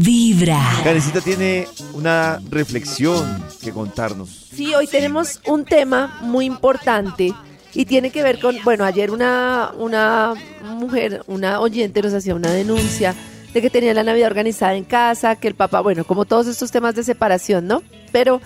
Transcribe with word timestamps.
Vibra. 0.00 0.60
Karencita 0.82 1.20
tiene 1.20 1.68
una 1.92 2.40
reflexión 2.50 3.44
que 3.60 3.70
contarnos. 3.70 4.48
Sí, 4.52 4.74
hoy 4.74 4.86
tenemos 4.86 5.40
un 5.46 5.64
tema 5.64 6.18
muy 6.22 6.46
importante 6.46 7.32
y 7.74 7.84
tiene 7.84 8.10
que 8.10 8.22
ver 8.22 8.40
con, 8.40 8.56
bueno, 8.64 8.84
ayer 8.84 9.10
una, 9.10 9.72
una 9.78 10.34
mujer, 10.62 11.22
una 11.26 11.60
oyente 11.60 12.02
nos 12.02 12.12
hacía 12.12 12.34
una 12.34 12.50
denuncia 12.50 13.14
de 13.52 13.62
que 13.62 13.70
tenía 13.70 13.94
la 13.94 14.02
Navidad 14.02 14.28
organizada 14.28 14.74
en 14.74 14.84
casa, 14.84 15.36
que 15.36 15.48
el 15.48 15.54
papá, 15.54 15.80
bueno, 15.80 16.04
como 16.04 16.24
todos 16.24 16.46
estos 16.48 16.70
temas 16.70 16.94
de 16.94 17.04
separación, 17.04 17.66
¿no? 17.66 17.82
Pero 18.10 18.40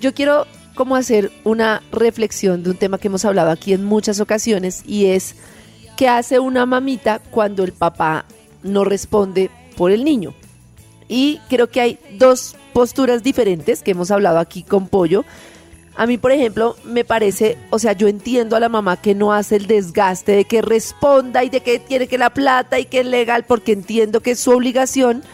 yo 0.00 0.12
quiero 0.12 0.46
como 0.74 0.96
hacer 0.96 1.30
una 1.44 1.82
reflexión 1.92 2.62
de 2.62 2.70
un 2.70 2.76
tema 2.76 2.98
que 2.98 3.08
hemos 3.08 3.24
hablado 3.24 3.50
aquí 3.50 3.72
en 3.72 3.84
muchas 3.84 4.20
ocasiones 4.20 4.82
y 4.86 5.06
es 5.06 5.34
qué 5.96 6.08
hace 6.08 6.38
una 6.38 6.66
mamita 6.66 7.20
cuando 7.30 7.64
el 7.64 7.72
papá 7.72 8.26
no 8.62 8.84
responde 8.84 9.50
por 9.76 9.92
el 9.92 10.04
niño. 10.04 10.34
Y 11.10 11.40
creo 11.48 11.68
que 11.68 11.80
hay 11.80 11.98
dos 12.18 12.54
posturas 12.72 13.24
diferentes 13.24 13.82
que 13.82 13.90
hemos 13.90 14.12
hablado 14.12 14.38
aquí 14.38 14.62
con 14.62 14.86
Pollo. 14.86 15.24
A 15.96 16.06
mí, 16.06 16.18
por 16.18 16.30
ejemplo, 16.30 16.76
me 16.84 17.04
parece, 17.04 17.58
o 17.70 17.80
sea, 17.80 17.94
yo 17.94 18.06
entiendo 18.06 18.54
a 18.54 18.60
la 18.60 18.68
mamá 18.68 18.96
que 18.96 19.16
no 19.16 19.32
hace 19.32 19.56
el 19.56 19.66
desgaste 19.66 20.30
de 20.30 20.44
que 20.44 20.62
responda 20.62 21.42
y 21.42 21.50
de 21.50 21.62
que 21.62 21.80
tiene 21.80 22.06
que 22.06 22.16
la 22.16 22.30
plata 22.30 22.78
y 22.78 22.84
que 22.84 23.00
es 23.00 23.06
legal, 23.06 23.44
porque 23.44 23.72
entiendo 23.72 24.20
que 24.20 24.30
es 24.30 24.40
su 24.40 24.52
obligación, 24.52 25.24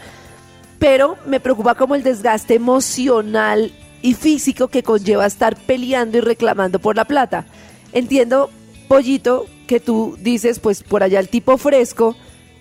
pero 0.79 1.15
me 1.27 1.39
preocupa 1.39 1.75
como 1.75 1.93
el 1.93 2.01
desgaste 2.01 2.55
emocional 2.55 3.71
y 4.01 4.15
físico 4.15 4.69
que 4.69 4.81
conlleva 4.81 5.27
estar 5.27 5.55
peleando 5.55 6.17
y 6.17 6.21
reclamando 6.21 6.79
por 6.79 6.95
la 6.95 7.05
plata. 7.05 7.45
Entiendo, 7.93 8.49
Pollito, 8.87 9.45
que 9.67 9.79
tú 9.79 10.17
dices, 10.21 10.59
pues 10.59 10.81
por 10.81 11.03
allá 11.03 11.19
el 11.19 11.29
tipo 11.29 11.55
fresco, 11.57 12.15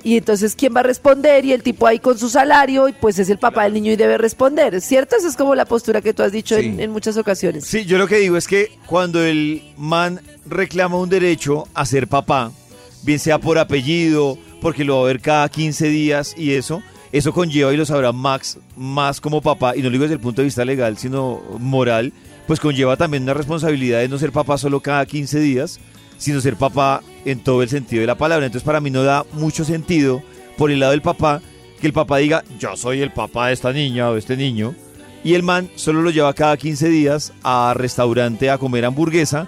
y 0.07 0.17
entonces 0.19 0.55
quién 0.55 0.73
va 0.73 0.81
a 0.81 0.83
responder 0.85 1.45
y 1.45 1.53
el 1.53 1.65
tipo 1.65 1.85
ahí 1.85 1.99
con 1.99 2.17
su 2.17 2.29
salario 2.29 2.89
y 2.89 2.93
pues 2.93 3.19
es 3.19 3.29
el 3.29 3.39
papá 3.39 3.65
del 3.65 3.73
niño 3.73 3.91
y 3.91 3.97
debe 3.97 4.17
responder, 4.19 4.81
¿cierto? 4.81 5.17
Esa 5.17 5.27
es 5.27 5.35
como 5.35 5.57
la 5.57 5.65
postura 5.65 6.01
que 6.01 6.15
tú 6.15 6.23
has 6.23 6.31
dicho 6.31 6.57
Sí. 6.57 6.67
en, 6.67 6.79
en 6.79 6.93
muchas 6.93 7.17
ocasiones. 7.17 7.65
Sí, 7.67 7.85
yo 7.87 7.99
lo 7.99 8.07
que 8.07 8.19
digo 8.19 8.37
es 8.37 8.47
que 8.47 8.71
cuando 8.87 9.21
el 9.25 9.63
man 9.77 10.21
reclama 10.49 10.97
un 10.97 11.09
derecho 11.09 11.67
a 11.75 11.85
ser 11.85 12.07
papá, 12.07 12.53
bien 13.03 13.19
sea 13.19 13.41
por 13.41 13.59
apellido, 13.59 14.39
porque 14.61 14.85
lo 14.85 14.97
va 14.99 15.03
a 15.03 15.07
ver 15.07 15.21
cada 15.21 15.49
15 15.49 15.89
días 15.89 16.35
y 16.39 16.53
eso, 16.53 16.83
eso 17.11 17.33
conlleva 17.33 17.75
y 17.75 17.77
lo 17.77 17.85
sabrá 17.85 18.13
Max 18.13 18.59
más 18.77 19.21
como 19.21 19.43
papá, 19.43 19.75
y 19.75 19.79
no 19.81 19.87
lo 19.87 19.91
digo 19.91 20.03
desde 20.05 20.15
el 20.15 20.21
punto 20.21 20.41
de 20.41 20.45
vista 20.47 20.65
legal, 20.65 20.99
sino 20.99 21.43
moral, 21.59 22.13
pues 22.47 22.61
conlleva 22.61 22.97
también 22.97 23.25
una 23.25 23.35
responsabilidad 23.35 23.99
de 23.99 24.09
no 24.09 24.19
ser 24.19 24.31
papá 24.31 24.57
solo 24.57 24.79
cada 24.79 25.05
15 25.05 25.41
días, 25.41 25.81
sino 26.19 26.41
ser 26.41 26.57
papá 26.57 27.03
en 27.25 27.41
todo 27.41 27.63
el 27.63 27.69
sentido 27.69 28.01
de 28.01 28.07
la 28.07 28.15
palabra. 28.17 28.47
Entonces 28.47 28.67
para 28.67 28.81
mí 28.81 28.91
no 28.91 29.03
da 29.03 29.25
mucho 29.33 29.65
sentido 29.65 30.23
por 30.57 30.71
el 30.71 30.81
lado 30.81 30.93
del 30.93 31.03
papá 31.03 31.41
que 31.81 31.87
el 31.87 31.93
papá 31.93 32.17
diga, 32.19 32.43
yo 32.59 32.77
soy 32.77 33.03
el 33.03 33.13
papá 33.13 33.49
de 33.49 33.53
esta 33.55 33.73
niña 33.73 34.09
o 34.09 34.15
de 34.15 34.19
este 34.21 34.37
niño, 34.37 34.75
y 35.23 35.35
el 35.35 35.43
man 35.43 35.69
solo 35.75 36.01
lo 36.01 36.11
lleva 36.11 36.33
cada 36.33 36.57
15 36.57 36.89
días 36.89 37.33
a 37.43 37.75
restaurante 37.77 38.49
a 38.49 38.57
comer 38.59 38.85
hamburguesa. 38.87 39.47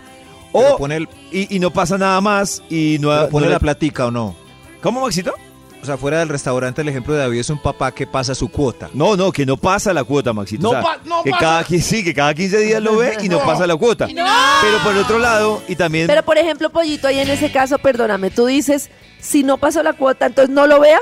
O, 0.53 0.77
pone, 0.77 0.97
el- 0.97 1.09
y, 1.33 1.55
y 1.57 1.59
no 1.59 1.71
pasa 1.73 1.97
nada 1.99 2.21
más 2.21 2.63
y 2.69 2.99
no, 3.01 3.09
pero 3.11 3.29
pone 3.29 3.45
no 3.47 3.51
le- 3.51 3.55
la 3.55 3.61
platica 3.61 4.07
o 4.07 4.11
no. 4.11 4.35
¿Cómo, 4.83 5.01
Maxito? 5.01 5.33
O 5.81 5.87
sea, 5.87 5.97
fuera 5.97 6.19
del 6.19 6.29
restaurante, 6.29 6.83
el 6.83 6.89
ejemplo 6.89 7.15
de 7.15 7.21
David 7.21 7.39
es 7.39 7.51
un 7.51 7.59
papá 7.63 7.93
que 7.93 8.07
pasa 8.07 8.35
su 8.35 8.49
cuota. 8.49 8.91
No, 8.95 9.17
no, 9.17 9.31
que 9.31 9.47
no 9.47 9.57
pasa 9.57 9.93
la 9.93 10.03
cuota, 10.05 10.33
Maxito. 10.33 10.63
No 10.63 10.71
O 10.71 10.73
sea, 10.73 10.83
pa- 10.83 10.99
no 11.05 11.23
que 11.23 11.31
pasa. 11.31 11.41
cada, 11.41 11.65
sí, 11.81 12.03
que 12.03 12.13
cada 12.13 12.35
15 12.35 12.59
días 12.59 12.83
lo 12.83 12.97
ve 12.97 13.17
y 13.23 13.29
no, 13.29 13.39
No. 13.39 13.45
pasa 13.45 13.67
la 13.67 13.77
cuota. 13.77 14.07
Pero 14.07 14.79
por 14.83 14.93
el 14.93 14.99
otro 14.99 15.19
lado, 15.21 15.63
y 15.69 15.77
también... 15.77 16.07
Pero 16.09 16.25
por 16.25 16.37
ejemplo, 16.37 16.71
Pollito, 16.71 17.07
ahí 17.09 17.21
en 17.21 17.31
ese 17.31 17.53
caso, 17.53 17.79
perdóname, 17.79 18.31
tú 18.31 18.47
dices, 18.47 18.91
si 19.21 19.45
no 19.45 19.57
pasó 19.59 19.83
la 19.85 19.93
cuota, 19.93 20.27
entonces 20.27 20.53
no 20.55 20.67
lo 20.67 20.81
vea, 20.81 20.99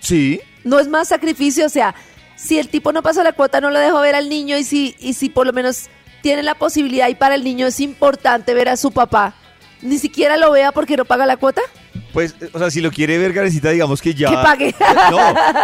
sí, 0.00 0.40
no 0.64 0.78
es 0.78 0.88
más 0.88 1.08
sacrificio, 1.08 1.66
o 1.66 1.70
sea, 1.70 1.94
si 2.36 2.58
el 2.58 2.68
tipo 2.68 2.92
no 2.92 3.02
pasó 3.02 3.22
la 3.22 3.32
cuota, 3.32 3.60
no 3.60 3.70
lo 3.70 3.78
dejó 3.78 4.00
ver 4.00 4.14
al 4.14 4.28
niño 4.28 4.56
y 4.58 4.64
si, 4.64 4.94
y 4.98 5.14
si 5.14 5.28
por 5.30 5.46
lo 5.46 5.52
menos 5.52 5.86
tiene 6.22 6.42
la 6.42 6.54
posibilidad 6.54 7.08
y 7.08 7.14
para 7.14 7.34
el 7.34 7.44
niño 7.44 7.66
es 7.66 7.80
importante 7.80 8.52
ver 8.52 8.68
a 8.68 8.76
su 8.76 8.90
papá, 8.92 9.34
ni 9.82 9.98
siquiera 9.98 10.36
lo 10.36 10.50
vea 10.52 10.72
porque 10.72 10.96
no 10.96 11.04
paga 11.04 11.24
la 11.26 11.36
cuota, 11.36 11.62
pues, 12.12 12.34
eh, 12.40 12.48
o 12.52 12.58
sea, 12.58 12.70
si 12.70 12.80
lo 12.80 12.90
quiere 12.90 13.18
ver, 13.18 13.32
Karencita, 13.34 13.70
digamos 13.70 14.00
que 14.02 14.14
ya... 14.14 14.28
que 14.30 14.36
pague. 14.36 14.74
No, 15.10 15.18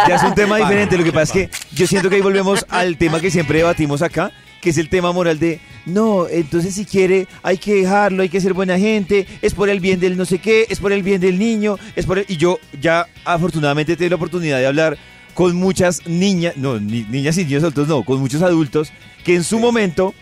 ya 0.07 0.15
es 0.15 0.23
un 0.23 0.35
tema 0.35 0.57
diferente. 0.57 0.97
Lo 0.97 1.03
que 1.03 1.11
pasa 1.11 1.23
es 1.23 1.31
que 1.49 1.49
yo 1.75 1.87
siento 1.87 2.09
que 2.09 2.15
ahí 2.15 2.21
volvemos 2.21 2.65
al 2.69 2.97
tema 2.97 3.19
que 3.19 3.31
siempre 3.31 3.59
debatimos 3.59 4.01
acá, 4.01 4.31
que 4.61 4.69
es 4.69 4.77
el 4.77 4.87
tema 4.89 5.11
moral 5.11 5.39
de, 5.39 5.59
no, 5.85 6.27
entonces 6.29 6.73
si 6.75 6.85
quiere 6.85 7.27
hay 7.43 7.57
que 7.57 7.73
dejarlo, 7.75 8.23
hay 8.23 8.29
que 8.29 8.39
ser 8.39 8.53
buena 8.53 8.79
gente, 8.79 9.27
es 9.41 9.53
por 9.53 9.69
el 9.69 9.81
bien 9.81 9.99
del 9.99 10.15
no 10.15 10.23
sé 10.25 10.39
qué, 10.39 10.65
es 10.69 10.79
por 10.79 10.93
el 10.93 11.03
bien 11.03 11.19
del 11.19 11.37
niño, 11.37 11.77
es 11.97 12.05
por 12.05 12.19
el... 12.19 12.25
Y 12.29 12.37
yo 12.37 12.59
ya 12.79 13.05
afortunadamente 13.25 13.97
tengo 13.97 14.11
la 14.11 14.15
oportunidad 14.15 14.59
de 14.59 14.67
hablar 14.67 14.97
con 15.33 15.55
muchas 15.57 16.07
niñas, 16.07 16.55
no, 16.55 16.79
ni- 16.79 17.03
niñas 17.09 17.37
y 17.37 17.43
niños 17.43 17.63
adultos, 17.63 17.87
no, 17.89 18.03
con 18.03 18.19
muchos 18.21 18.41
adultos 18.41 18.93
que 19.25 19.35
en 19.35 19.43
su 19.43 19.59
momento 19.59 20.13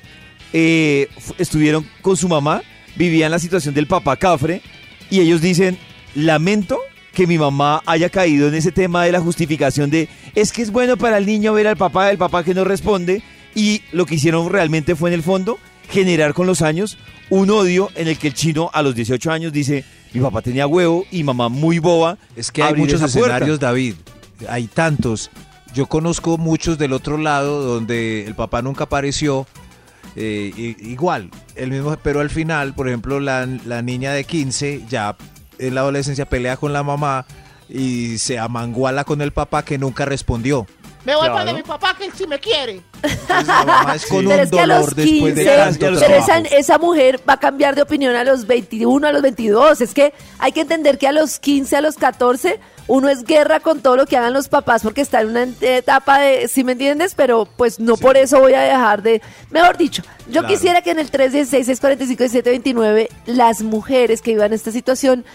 eh, 0.53 1.07
estuvieron 1.37 1.85
con 2.01 2.17
su 2.17 2.27
mamá, 2.27 2.61
vivían 2.95 3.29
la 3.31 3.37
situación 3.39 3.73
del 3.75 3.85
papá 3.87 4.15
cafre 4.17 4.61
y 5.11 5.19
ellos 5.19 5.39
dicen, 5.41 5.77
lamento 6.15 6.79
que 7.13 7.27
mi 7.27 7.37
mamá 7.37 7.81
haya 7.85 8.09
caído 8.09 8.47
en 8.47 8.55
ese 8.55 8.71
tema 8.71 9.03
de 9.03 9.11
la 9.11 9.19
justificación 9.19 9.89
de 9.89 10.07
es 10.35 10.51
que 10.51 10.61
es 10.61 10.71
bueno 10.71 10.97
para 10.97 11.17
el 11.17 11.25
niño 11.25 11.53
ver 11.53 11.67
al 11.67 11.77
papá, 11.77 12.09
el 12.09 12.17
papá 12.17 12.43
que 12.43 12.53
no 12.53 12.63
responde 12.63 13.21
y 13.53 13.81
lo 13.91 14.05
que 14.05 14.15
hicieron 14.15 14.49
realmente 14.49 14.95
fue 14.95 15.09
en 15.09 15.15
el 15.15 15.23
fondo 15.23 15.59
generar 15.89 16.33
con 16.33 16.47
los 16.47 16.61
años 16.61 16.97
un 17.29 17.49
odio 17.49 17.89
en 17.95 18.07
el 18.07 18.17
que 18.17 18.27
el 18.29 18.33
chino 18.33 18.69
a 18.73 18.81
los 18.81 18.95
18 18.95 19.29
años 19.31 19.51
dice 19.51 19.83
mi 20.13 20.21
papá 20.21 20.41
tenía 20.41 20.67
huevo 20.67 21.05
y 21.11 21.23
mamá 21.23 21.47
muy 21.49 21.79
boba. 21.79 22.17
Es 22.35 22.51
que 22.51 22.63
hay 22.63 22.75
muchos 22.75 23.01
esa 23.01 23.07
puerta". 23.17 23.35
escenarios, 23.35 23.59
David. 23.59 23.95
Hay 24.49 24.67
tantos. 24.67 25.31
Yo 25.73 25.85
conozco 25.85 26.37
muchos 26.37 26.77
del 26.77 26.91
otro 26.91 27.17
lado 27.17 27.61
donde 27.63 28.25
el 28.25 28.35
papá 28.35 28.61
nunca 28.61 28.83
apareció. 28.85 29.47
eh, 30.17 30.75
igual, 30.81 31.29
el 31.55 31.71
mismo, 31.71 31.95
pero 32.03 32.19
al 32.19 32.29
final, 32.29 32.73
por 32.73 32.89
ejemplo, 32.89 33.21
la, 33.21 33.45
la 33.65 33.81
niña 33.81 34.11
de 34.11 34.25
15 34.25 34.81
ya 34.89 35.15
en 35.61 35.75
la 35.75 35.81
adolescencia 35.81 36.25
pelea 36.25 36.57
con 36.57 36.73
la 36.73 36.83
mamá 36.83 37.25
y 37.69 38.17
se 38.17 38.37
amanguala 38.37 39.03
con 39.05 39.21
el 39.21 39.31
papá 39.31 39.63
que 39.63 39.77
nunca 39.77 40.03
respondió. 40.05 40.67
Me 41.05 41.15
voy 41.15 41.21
Claro. 41.29 41.35
para 41.35 41.53
mi 41.53 41.63
papá 41.63 41.95
que 41.97 42.05
él 42.05 42.11
sí 42.15 42.27
me 42.27 42.37
quiere. 42.39 42.81
Entonces, 43.01 43.47
la 43.47 43.63
mamá 43.65 43.95
es 43.95 44.05
con 44.05 44.17
Pero 44.27 44.35
un 44.35 44.39
es 44.41 44.51
que 44.51 44.59
a 44.59 44.67
los 44.67 44.77
dolor 44.77 44.95
después 44.95 45.35
de 45.35 45.43
15, 45.45 45.55
tanto 45.57 45.79
ya 45.85 45.91
los 45.91 45.99
pero 46.03 46.45
esa, 46.59 46.77
mujer 46.77 47.19
va 47.27 47.33
a 47.33 47.39
cambiar 47.39 47.73
de 47.75 47.81
opinión 47.81 48.15
a 48.15 48.23
los 48.23 48.45
21, 48.45 49.07
a 49.07 49.11
los 49.11 49.23
22. 49.23 49.81
Es 49.81 49.95
que 49.95 50.13
hay 50.37 50.51
que 50.51 50.61
entender 50.61 50.99
que 50.99 51.07
a 51.07 51.11
los 51.11 51.39
15, 51.39 51.75
a 51.77 51.81
los 51.81 51.95
14, 51.95 52.59
uno 52.85 53.09
es 53.09 53.23
guerra 53.23 53.61
con 53.61 53.81
todo 53.81 53.95
lo 53.95 54.05
que 54.05 54.15
hagan 54.15 54.33
los 54.33 54.47
papás 54.47 54.83
porque 54.83 55.01
está 55.01 55.21
en 55.21 55.29
una 55.29 55.47
etapa 55.61 56.19
de, 56.19 56.47
si 56.47 56.63
me 56.63 56.73
entiendes? 56.73 57.15
Pero 57.15 57.47
pues 57.57 57.79
no 57.79 57.97
por 57.97 58.15
eso 58.15 58.39
voy 58.39 58.53
a 58.53 58.61
dejar 58.61 59.01
de... 59.01 59.23
Mejor 59.49 59.77
dicho, 59.77 60.03
yo 60.27 60.41
Claro. 60.41 60.47
quisiera 60.49 60.81
que 60.83 60.91
en 60.91 60.99
el 60.99 61.09
316, 61.09 61.65
645 61.65 62.23
y 62.25 62.29
729 62.29 63.09
las 63.25 63.63
mujeres 63.63 64.21
que 64.21 64.33
vivan 64.33 64.53
esta 64.53 64.71
situación 64.71 65.25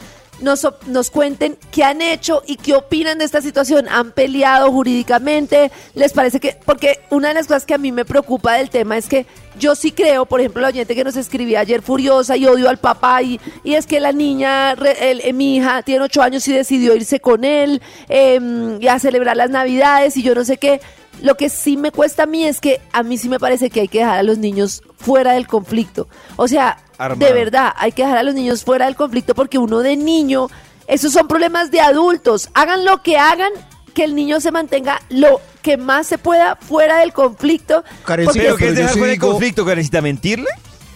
nos, 0.40 0.66
nos 0.86 1.10
cuenten 1.10 1.56
qué 1.70 1.84
han 1.84 2.02
hecho 2.02 2.42
y 2.46 2.56
qué 2.56 2.74
opinan 2.74 3.18
de 3.18 3.24
esta 3.24 3.40
situación. 3.40 3.86
¿Han 3.88 4.12
peleado 4.12 4.70
jurídicamente? 4.72 5.70
¿Les 5.94 6.12
parece 6.12 6.40
que.? 6.40 6.56
Porque 6.64 7.00
una 7.10 7.28
de 7.28 7.34
las 7.34 7.46
cosas 7.46 7.64
que 7.66 7.74
a 7.74 7.78
mí 7.78 7.92
me 7.92 8.04
preocupa 8.04 8.54
del 8.54 8.70
tema 8.70 8.96
es 8.96 9.06
que 9.06 9.26
yo 9.58 9.74
sí 9.74 9.92
creo, 9.92 10.26
por 10.26 10.40
ejemplo, 10.40 10.60
la 10.60 10.68
oyente 10.68 10.94
que 10.94 11.04
nos 11.04 11.16
escribía 11.16 11.60
ayer 11.60 11.80
furiosa 11.80 12.36
y 12.36 12.46
odio 12.46 12.68
al 12.68 12.76
papá, 12.78 13.22
y, 13.22 13.40
y 13.64 13.74
es 13.74 13.86
que 13.86 14.00
la 14.00 14.12
niña, 14.12 14.74
re- 14.74 15.10
el- 15.10 15.20
eh, 15.24 15.32
mi 15.32 15.56
hija, 15.56 15.82
tiene 15.82 16.04
ocho 16.04 16.20
años 16.22 16.46
y 16.48 16.52
decidió 16.52 16.94
irse 16.94 17.20
con 17.20 17.42
él 17.44 17.80
em, 18.08 18.80
y 18.82 18.88
a 18.88 18.98
celebrar 18.98 19.36
las 19.36 19.50
navidades 19.50 20.16
y 20.16 20.22
yo 20.22 20.34
no 20.34 20.44
sé 20.44 20.58
qué. 20.58 20.80
Lo 21.22 21.36
que 21.38 21.48
sí 21.48 21.78
me 21.78 21.90
cuesta 21.92 22.24
a 22.24 22.26
mí 22.26 22.44
es 22.44 22.60
que 22.60 22.78
a 22.92 23.02
mí 23.02 23.16
sí 23.16 23.30
me 23.30 23.40
parece 23.40 23.70
que 23.70 23.80
hay 23.80 23.88
que 23.88 24.00
dejar 24.00 24.18
a 24.18 24.22
los 24.22 24.36
niños 24.36 24.82
fuera 24.98 25.32
del 25.32 25.46
conflicto. 25.46 26.08
O 26.36 26.46
sea, 26.46 26.76
Armado. 26.98 27.26
de 27.26 27.32
verdad, 27.32 27.72
hay 27.76 27.92
que 27.92 28.02
dejar 28.02 28.18
a 28.18 28.22
los 28.22 28.34
niños 28.34 28.64
fuera 28.64 28.86
del 28.86 28.96
conflicto 28.96 29.34
porque 29.34 29.58
uno 29.58 29.80
de 29.80 29.96
niño, 29.96 30.48
esos 30.86 31.12
son 31.12 31.28
problemas 31.28 31.70
de 31.70 31.80
adultos. 31.80 32.48
Hagan 32.54 32.84
lo 32.84 33.02
que 33.02 33.18
hagan, 33.18 33.50
que 33.94 34.04
el 34.04 34.14
niño 34.14 34.40
se 34.40 34.50
mantenga 34.52 35.00
lo 35.08 35.40
que 35.62 35.76
más 35.76 36.06
se 36.06 36.18
pueda 36.18 36.56
fuera 36.56 36.98
del 36.98 37.12
conflicto. 37.12 37.82
Karencita, 38.04 38.32
porque- 38.32 38.40
Pero 38.40 38.56
que 38.56 38.64
pero 38.64 38.70
es 38.72 38.76
dejar 38.78 38.92
fuera 38.98 39.12
el 39.12 39.18
digo- 39.18 39.30
conflicto, 39.32 39.64
Karencita, 39.64 40.00
mentirle. 40.00 40.48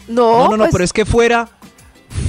no, 0.09 0.31
No, 0.31 0.45
no, 0.45 0.51
no, 0.53 0.57
pues, 0.65 0.71
pero 0.73 0.85
es 0.85 0.93
que 0.93 1.05
fuera, 1.07 1.49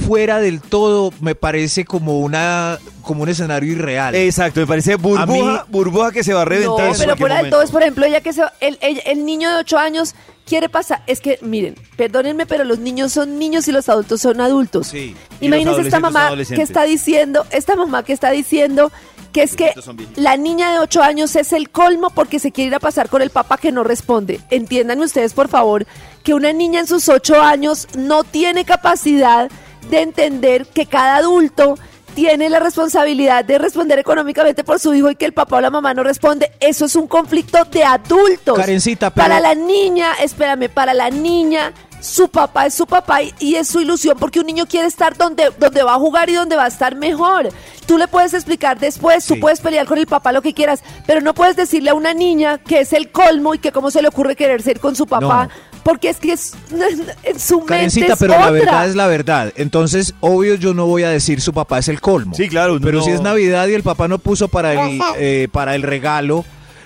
fuera 0.06 0.40
del 0.40 0.60
todo 0.60 1.12
me 1.20 1.34
parece 1.34 1.84
como 1.84 2.20
una, 2.20 2.78
como 3.02 3.22
un 3.22 3.28
escenario 3.28 3.72
irreal. 3.72 4.14
Exacto, 4.14 4.60
me 4.60 4.66
parece 4.66 4.96
burbuja, 4.96 5.26
mí- 5.26 5.60
burbuja 5.72 6.12
que 6.12 6.22
se 6.24 6.32
va 6.34 6.42
a 6.42 6.44
reventar. 6.44 6.90
No, 6.90 6.94
pero 6.98 7.16
fuera 7.16 7.42
del 7.42 7.50
todo 7.50 7.62
es, 7.62 7.70
por 7.70 7.82
ejemplo, 7.82 8.04
ella 8.04 8.20
que 8.20 8.32
se, 8.32 8.42
el, 8.60 8.78
el- 8.80 9.02
el 9.06 9.24
niño 9.24 9.50
de 9.50 9.56
8 9.56 9.78
años 9.78 10.14
quiere 10.46 10.68
pasar. 10.68 11.02
Es 11.06 11.20
que, 11.20 11.38
miren, 11.42 11.74
perdónenme, 11.96 12.46
pero 12.46 12.64
los 12.64 12.78
niños 12.78 13.12
son 13.12 13.38
niños 13.38 13.66
y 13.68 13.72
los 13.72 13.88
adultos 13.88 14.20
son 14.20 14.40
adultos. 14.40 14.88
Sí. 14.88 15.14
Imagínense 15.40 15.82
esta 15.82 16.00
mamá 16.00 16.30
que 16.46 16.62
está 16.62 16.82
diciendo, 16.84 17.46
esta 17.50 17.76
mamá 17.76 18.02
que 18.04 18.12
está 18.12 18.30
diciendo 18.30 18.90
que 19.32 19.42
es 19.42 19.56
que 19.56 19.72
la 20.16 20.36
niña 20.36 20.72
de 20.74 20.78
8 20.80 21.02
años 21.02 21.34
es 21.36 21.54
el 21.54 21.70
colmo 21.70 22.10
porque 22.10 22.38
se 22.38 22.52
quiere 22.52 22.68
ir 22.68 22.74
a 22.74 22.80
pasar 22.80 23.08
con 23.08 23.22
el 23.22 23.30
papá 23.30 23.56
que 23.56 23.72
no 23.72 23.82
responde. 23.82 24.40
Entiendan 24.50 25.00
ustedes, 25.00 25.32
por 25.32 25.48
favor, 25.48 25.86
que 26.22 26.34
una 26.34 26.52
niña 26.52 26.80
en 26.80 26.86
sus 26.86 27.08
8 27.08 27.40
años 27.40 27.88
no 27.96 28.24
tiene 28.24 28.66
capacidad 28.66 29.50
de 29.88 30.02
entender 30.02 30.66
que 30.66 30.86
cada 30.86 31.16
adulto 31.16 31.76
tiene 32.14 32.50
la 32.50 32.60
responsabilidad 32.60 33.42
de 33.44 33.56
responder 33.58 33.98
económicamente 33.98 34.64
por 34.64 34.78
su 34.78 34.92
hijo 34.92 35.10
y 35.10 35.16
que 35.16 35.24
el 35.24 35.32
papá 35.32 35.56
o 35.56 35.60
la 35.62 35.70
mamá 35.70 35.94
no 35.94 36.02
responde, 36.02 36.52
eso 36.60 36.84
es 36.84 36.94
un 36.94 37.06
conflicto 37.06 37.64
de 37.64 37.84
adultos. 37.84 38.58
Karencita, 38.58 39.10
pero- 39.10 39.24
Para 39.28 39.40
la 39.40 39.54
niña, 39.54 40.12
espérame, 40.22 40.68
para 40.68 40.92
la 40.92 41.08
niña, 41.08 41.72
su 42.00 42.28
papá 42.28 42.66
es 42.66 42.74
su 42.74 42.86
papá 42.86 43.22
y, 43.22 43.32
y 43.38 43.54
es 43.54 43.68
su 43.68 43.80
ilusión 43.80 44.18
porque 44.18 44.40
un 44.40 44.46
niño 44.46 44.66
quiere 44.66 44.88
estar 44.88 45.16
donde, 45.16 45.52
donde 45.58 45.82
va 45.84 45.94
a 45.94 45.98
jugar 45.98 46.28
y 46.28 46.34
donde 46.34 46.56
va 46.56 46.64
a 46.64 46.68
estar 46.68 46.96
mejor. 46.96 47.48
Tú 47.86 47.96
le 47.96 48.08
puedes 48.08 48.34
explicar 48.34 48.78
después, 48.78 49.24
tú 49.24 49.34
Sí. 49.34 49.40
puedes 49.40 49.60
pelear 49.60 49.86
con 49.86 49.96
el 49.98 50.06
papá 50.06 50.32
lo 50.32 50.42
que 50.42 50.52
quieras, 50.52 50.82
pero 51.06 51.20
no 51.22 51.32
puedes 51.32 51.56
decirle 51.56 51.90
a 51.90 51.94
una 51.94 52.12
niña 52.12 52.58
que 52.58 52.80
es 52.80 52.92
el 52.92 53.10
colmo 53.10 53.54
y 53.54 53.58
que 53.58 53.72
cómo 53.72 53.90
se 53.90 54.02
le 54.02 54.08
ocurre 54.08 54.36
querer 54.36 54.60
ser 54.62 54.80
con 54.80 54.96
su 54.96 55.06
papá, 55.06 55.48
porque 55.82 56.08
es 56.10 56.18
que 56.18 56.32
es, 56.32 56.52
en 57.24 57.38
su 57.40 57.56
mente 57.58 57.66
Karencita, 57.74 58.12
es 58.14 58.18
pero 58.18 58.38
la 58.38 58.50
verdad 58.50 58.86
es 58.88 58.94
la 58.94 59.06
verdad. 59.06 59.52
Entonces, 59.56 60.14
obvio, 60.20 60.54
yo 60.54 60.74
no 60.74 60.86
voy 60.86 61.02
a 61.02 61.10
decir 61.10 61.40
su 61.40 61.52
papá 61.52 61.78
es 61.78 61.88
el 61.88 62.00
colmo. 62.00 62.34
Sí, 62.34 62.48
claro, 62.48 62.78
Pero 62.82 62.98
no- 62.98 63.04
si 63.04 63.10
es 63.10 63.20
Navidad 63.20 63.66
y 63.68 63.74
el 63.74 63.82
papá 63.82 64.08
no 64.08 64.18
puso 64.18 64.48
para 64.48 64.72
el, 64.74 65.00
eh, 65.16 65.48
para 65.50 65.74
el 65.74 65.82
regalo 65.82 66.44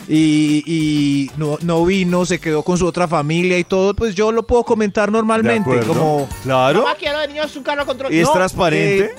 y, 0.08 0.62
y 0.66 1.30
no, 1.36 1.58
no 1.62 1.84
vino, 1.84 2.24
se 2.24 2.38
quedó 2.38 2.62
con 2.62 2.78
su 2.78 2.86
otra 2.86 3.08
familia 3.08 3.58
y 3.58 3.64
todo, 3.64 3.92
pues 3.94 4.14
yo 4.14 4.30
lo 4.32 4.44
puedo 4.46 4.62
comentar 4.64 5.10
normalmente. 5.10 5.80
Como, 5.80 6.28
Claro. 6.44 6.82
Mamá, 6.82 6.94
quiero 6.98 7.18
de 7.20 7.28
niño 7.28 7.42
es 7.42 7.56
un 7.56 7.62
carro 7.64 7.84
control. 7.84 8.12
Y 8.14 8.18
es 8.20 8.26
No, 8.26 8.32
transparente. 8.32 9.04
eh, 9.06 9.14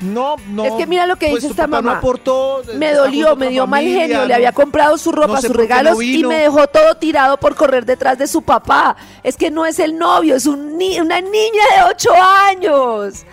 no, 0.00 0.36
no. 0.48 0.64
Es 0.64 0.72
que 0.74 0.86
mira 0.86 1.06
lo 1.06 1.16
que 1.16 1.28
pues 1.28 1.42
dice 1.42 1.52
esta 1.52 1.66
mamá. 1.66 1.92
No 1.92 1.98
aportó, 1.98 2.62
Me 2.74 2.90
está 2.90 3.00
dolió, 3.02 3.34
me 3.36 3.48
dio 3.50 3.66
mal 3.66 3.84
genio. 3.84 4.24
Le 4.26 4.34
había 4.34 4.52
comprado 4.52 4.96
su 4.98 5.10
ropa, 5.12 5.34
no 5.34 5.40
sé 5.40 5.48
sus 5.48 5.56
regalos 5.56 6.02
y 6.02 6.24
me 6.24 6.36
dejó 6.36 6.66
todo 6.68 6.94
tirado 6.96 7.36
por 7.38 7.54
correr 7.56 7.84
detrás 7.84 8.16
de 8.18 8.26
su 8.26 8.42
papá. 8.42 8.96
Es 9.22 9.36
que 9.36 9.50
no 9.50 9.66
es 9.66 9.78
el 9.78 9.98
novio, 9.98 10.36
es 10.36 10.46
un 10.46 10.76
ni- 10.78 11.00
una 11.00 11.20
niña 11.20 11.62
de 11.76 11.82
8 11.90 12.10
años. 12.48 13.24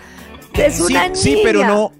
Es 0.53 0.75
Sí, 0.77 0.83
una 0.83 1.03
niña. 1.03 1.15
sí, 1.15 1.39
pero 1.43 1.65
no, 1.65 1.91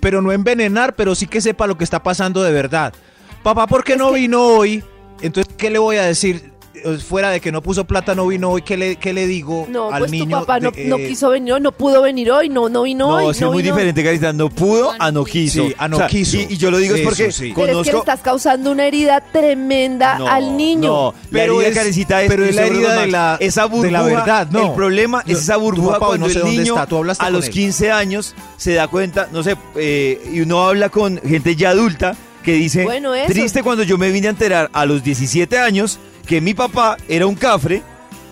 pero 0.00 0.22
no 0.22 0.32
envenenar, 0.32 0.94
pero 0.94 1.14
sí 1.14 1.26
que 1.26 1.40
sepa 1.40 1.66
lo 1.66 1.76
que 1.76 1.84
está 1.84 2.02
pasando 2.02 2.42
de 2.42 2.52
verdad. 2.52 2.94
Papá, 3.42 3.66
¿por 3.66 3.84
qué 3.84 3.96
no 3.96 4.12
vino 4.12 4.42
hoy? 4.44 4.82
Entonces, 5.20 5.52
¿qué 5.56 5.70
le 5.70 5.78
voy 5.78 5.96
a 5.96 6.02
decir? 6.04 6.52
Eh, 6.84 6.98
Fuera 6.98 7.30
de 7.30 7.40
que 7.40 7.50
no 7.52 7.62
puso 7.62 7.84
plata, 7.84 8.14
no 8.14 8.26
vino 8.26 8.50
hoy, 8.50 8.62
¿qué 8.62 8.76
le, 8.76 8.96
qué 8.96 9.12
le 9.12 9.26
digo 9.26 9.66
No, 9.70 9.90
al 9.90 10.00
pues 10.00 10.10
niño? 10.10 10.24
tu 10.40 10.46
papá 10.46 10.60
no, 10.60 10.70
de- 10.70 10.84
no 10.86 10.96
eh, 10.96 11.08
quiso 11.08 11.30
venir 11.30 11.52
hoy, 11.54 11.60
no 11.60 11.72
pudo 11.72 12.02
venir 12.02 12.30
hoy, 12.30 12.48
no, 12.48 12.68
no 12.68 12.82
vino 12.82 13.08
hoy. 13.08 13.24
No, 13.24 13.30
es 13.30 13.36
que 13.38 13.44
no 13.44 13.50
es 13.50 13.54
muy 13.54 13.62
vino. 13.62 13.74
diferente, 13.74 14.04
Carita. 14.04 14.32
No 14.32 14.50
pudo 14.50 14.92
a 14.98 15.10
no 15.12 15.24
quiso. 15.24 15.66
Sí, 15.66 15.74
a 15.78 15.88
no 15.88 15.96
O 15.96 15.98
sea, 16.00 16.08
quiso. 16.08 16.36
Y, 16.36 16.46
y 16.50 16.56
yo 16.56 16.70
lo 16.70 16.78
digo 16.78 16.94
es 16.94 17.02
porque 17.02 17.32
sí. 17.32 17.52
Pero 17.54 17.66
es 17.66 17.78
que 17.78 17.84
le 17.84 17.92
conozco... 17.92 17.98
estás 17.98 18.20
causando 18.20 18.72
una 18.72 18.86
herida 18.86 19.20
tremenda 19.32 20.18
No, 20.18 20.28
al 20.28 20.56
niño. 20.56 20.88
No, 20.88 21.14
la 21.14 21.28
Pero 21.30 21.60
herida, 21.62 21.82
es- 21.82 21.96
es, 21.98 22.06
pero 22.28 22.44
es 22.44 22.54
yo 22.54 22.60
la 22.60 22.66
herida 22.66 23.00
de 23.00 23.06
la- 23.08 23.36
esa 23.40 23.62
de 23.62 23.68
burbuja, 23.68 23.90
la 23.90 24.02
verdad, 24.02 24.48
no. 24.50 24.66
El 24.68 24.72
problema 24.74 25.22
es 25.26 25.38
esa 25.38 25.56
burbuja 25.56 25.94
papá, 25.94 26.06
cuando 26.08 26.26
no 26.26 26.32
sé 26.32 26.38
el 26.38 26.44
dónde 26.44 26.58
niño 26.58 26.74
está, 26.74 26.86
tú 26.86 26.96
hablaste 26.96 27.24
a 27.24 27.30
los 27.30 27.46
él. 27.46 27.50
15 27.52 27.90
años 27.92 28.34
se 28.56 28.74
da 28.74 28.88
cuenta, 28.88 29.28
no 29.32 29.42
sé, 29.42 29.56
eh, 29.76 30.20
y 30.32 30.40
uno 30.40 30.62
habla 30.66 30.88
con 30.88 31.20
gente 31.22 31.56
ya 31.56 31.70
adulta 31.70 32.16
que 32.42 32.52
dice, 32.52 32.84
Bueno, 32.84 33.10
triste 33.26 33.62
cuando 33.64 33.82
yo 33.82 33.98
me 33.98 34.10
vine 34.10 34.28
a 34.28 34.30
enterar 34.30 34.70
a 34.72 34.86
los 34.86 35.02
17 35.02 35.58
años 35.58 35.98
que 36.26 36.40
mi 36.40 36.54
papá 36.54 36.96
era 37.08 37.26
un 37.26 37.34
cafre 37.34 37.82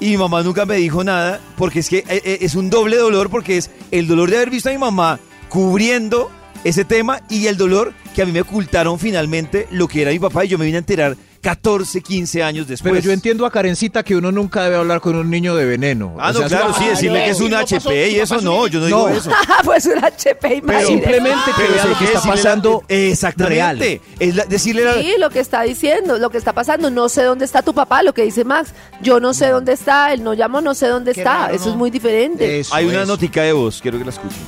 y 0.00 0.10
mi 0.10 0.16
mamá 0.16 0.42
nunca 0.42 0.66
me 0.66 0.76
dijo 0.76 1.04
nada, 1.04 1.40
porque 1.56 1.78
es 1.78 1.88
que 1.88 1.98
eh, 1.98 2.04
eh, 2.24 2.38
es 2.40 2.54
un 2.54 2.68
doble 2.68 2.96
dolor, 2.96 3.30
porque 3.30 3.56
es 3.56 3.70
el 3.90 4.06
dolor 4.06 4.30
de 4.30 4.36
haber 4.36 4.50
visto 4.50 4.68
a 4.68 4.72
mi 4.72 4.78
mamá 4.78 5.20
cubriendo 5.48 6.30
ese 6.64 6.84
tema 6.84 7.20
y 7.30 7.46
el 7.46 7.56
dolor 7.56 7.94
que 8.14 8.22
a 8.22 8.26
mí 8.26 8.32
me 8.32 8.40
ocultaron 8.40 8.98
finalmente 8.98 9.68
lo 9.70 9.86
que 9.86 10.02
era 10.02 10.10
mi 10.10 10.18
papá. 10.18 10.44
Y 10.44 10.48
yo 10.48 10.58
me 10.58 10.64
vine 10.64 10.78
a 10.78 10.80
enterar 10.80 11.16
14, 11.44 12.00
15 12.00 12.42
años 12.42 12.66
después. 12.66 12.90
Pero 12.92 13.04
yo 13.04 13.12
entiendo 13.12 13.44
a 13.44 13.50
Karencita 13.50 14.02
que 14.02 14.16
uno 14.16 14.32
nunca 14.32 14.64
debe 14.64 14.76
hablar 14.76 15.00
con 15.00 15.14
un 15.14 15.28
niño 15.30 15.54
de 15.54 15.66
veneno. 15.66 16.16
Ah, 16.18 16.30
O 16.30 16.32
no, 16.32 16.38
sea, 16.40 16.48
claro, 16.48 16.74
sí, 16.74 16.86
decirle 16.86 17.18
no, 17.20 17.24
que 17.26 17.30
es 17.30 17.40
un 17.40 17.50
no 17.50 17.60
pasó, 17.60 17.76
HP 17.76 18.10
y 18.10 18.14
eso 18.18 18.40
no, 18.40 18.66
yo 18.66 18.80
no 18.80 18.86
digo 18.86 19.08
No. 19.10 19.14
eso. 19.14 19.30
pues 19.64 19.84
un 19.86 20.02
HP, 20.02 20.34
Pero 20.40 20.54
imagínate. 20.56 20.86
simplemente 20.86 21.44
que 21.54 21.62
Pero 21.62 21.74
vea 21.74 21.84
lo 21.84 21.98
que 21.98 22.04
está 22.06 22.22
pasando 22.22 22.82
exactamente. 22.88 23.54
real. 23.54 24.00
Es 24.18 24.34
la- 24.34 24.44
decirle 24.46 24.84
la, 24.84 24.94
Sí, 24.94 25.12
lo 25.18 25.28
que 25.30 25.40
está 25.40 25.62
diciendo, 25.62 26.18
lo 26.18 26.30
que 26.30 26.38
está 26.38 26.52
pasando. 26.54 26.90
No 26.90 27.08
sé 27.10 27.22
dónde 27.24 27.44
está 27.44 27.60
tu 27.62 27.74
papá, 27.74 28.02
lo 28.02 28.14
que 28.14 28.22
dice 28.24 28.42
Max. 28.44 28.72
Yo 29.02 29.20
no 29.20 29.34
sé 29.34 29.48
dónde 29.50 29.74
está, 29.74 30.12
él 30.14 30.24
no 30.24 30.32
llamó, 30.32 30.62
no 30.62 30.72
sé 30.74 30.86
dónde 30.86 31.12
Qué 31.12 31.20
está. 31.20 31.42
raro, 31.42 31.54
Eso 31.54 31.66
¿no? 31.66 31.70
es 31.72 31.76
muy 31.76 31.90
diferente. 31.90 32.60
Eso, 32.60 32.74
Hay 32.74 32.86
una 32.86 33.02
eso. 33.02 33.12
notica 33.12 33.42
de 33.42 33.52
voz, 33.52 33.80
quiero 33.82 33.98
que 33.98 34.04
la 34.04 34.10
escuchen. 34.10 34.38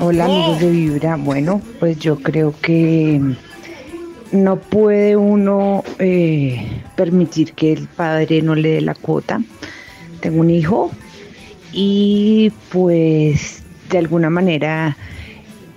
Hola 0.00 0.24
amigos 0.26 0.60
de 0.60 0.70
Vibra. 0.70 1.16
Bueno, 1.16 1.60
pues 1.80 1.98
yo 1.98 2.16
creo 2.16 2.54
que 2.62 3.20
no 4.34 4.56
puede 4.56 5.16
uno 5.16 5.84
eh, 5.98 6.82
permitir 6.96 7.52
que 7.52 7.72
el 7.72 7.86
padre 7.86 8.42
no 8.42 8.54
le 8.54 8.70
dé 8.70 8.80
la 8.80 8.94
cuota. 8.94 9.40
Tengo 10.20 10.40
un 10.40 10.50
hijo 10.50 10.90
y 11.72 12.52
pues 12.70 13.62
de 13.90 13.98
alguna 13.98 14.30
manera 14.30 14.96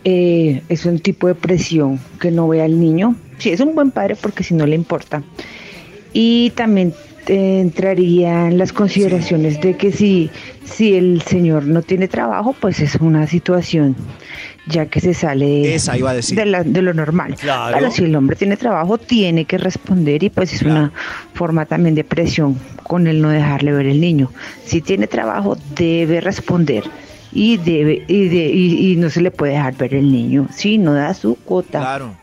eh, 0.04 0.62
es 0.70 0.86
un 0.86 1.00
tipo 1.00 1.28
de 1.28 1.36
presión 1.36 2.00
que 2.20 2.32
no 2.32 2.48
ve 2.48 2.62
al 2.62 2.80
niño. 2.80 3.16
Sí, 3.38 3.52
es 3.52 3.60
un 3.60 3.76
buen 3.76 3.92
padre 3.92 4.16
porque 4.20 4.44
si 4.44 4.56
no 4.56 4.66
le 4.66 4.76
importa. 4.76 5.22
Y 6.14 6.50
también 6.52 6.94
eh, 7.28 7.60
entraría 7.60 8.48
en 8.48 8.58
las 8.58 8.74
consideraciones 8.74 9.62
de 9.62 9.78
que 9.78 9.92
si, 9.92 10.32
si 10.64 10.96
el 10.96 11.22
señor 11.22 11.66
no 11.66 11.84
tiene 11.84 12.08
trabajo, 12.08 12.56
pues 12.60 12.80
es 12.80 12.96
una 12.96 13.28
situación 13.28 13.96
ya 14.68 14.86
que 14.88 15.00
se 15.00 15.14
sale 15.14 15.74
Esa 15.76 15.98
iba 15.98 16.12
a 16.12 16.14
decir. 16.14 16.38
de, 16.38 16.46
la- 16.46 16.64
de 16.64 16.82
lo 16.82 16.94
normal. 16.94 17.36
Claro. 17.36 17.78
Pero 17.78 17.92
si 17.92 18.04
el 18.04 18.16
hombre 18.16 18.36
tiene 18.36 18.58
trabajo, 18.58 18.98
tiene 18.98 19.46
que 19.46 19.58
responder 19.58 20.24
y 20.24 20.30
pues 20.30 20.54
es 20.54 20.62
una 20.62 20.92
forma 21.34 21.66
también 21.66 21.96
de 21.96 22.04
presión 22.04 22.60
con 22.84 23.08
el 23.08 23.22
no 23.22 23.30
dejarle 23.30 23.72
ver 23.72 23.86
el 23.88 24.00
niño. 24.02 24.32
Si 24.66 24.82
tiene 24.82 25.08
trabajo, 25.08 25.58
debe 25.76 26.22
responder 26.22 26.84
y 27.32 27.58
debe 27.58 28.04
y, 28.08 28.28
de, 28.30 28.46
y, 28.50 28.92
y 28.92 28.96
no 28.96 29.10
se 29.10 29.22
le 29.22 29.32
puede 29.32 29.54
dejar 29.54 29.76
ver 29.76 29.94
el 29.96 30.12
niño 30.12 30.48
si 30.54 30.78
no 30.78 30.94
da 30.94 31.14
su 31.14 31.36
cuota. 31.36 31.80
Claro. 31.80 32.16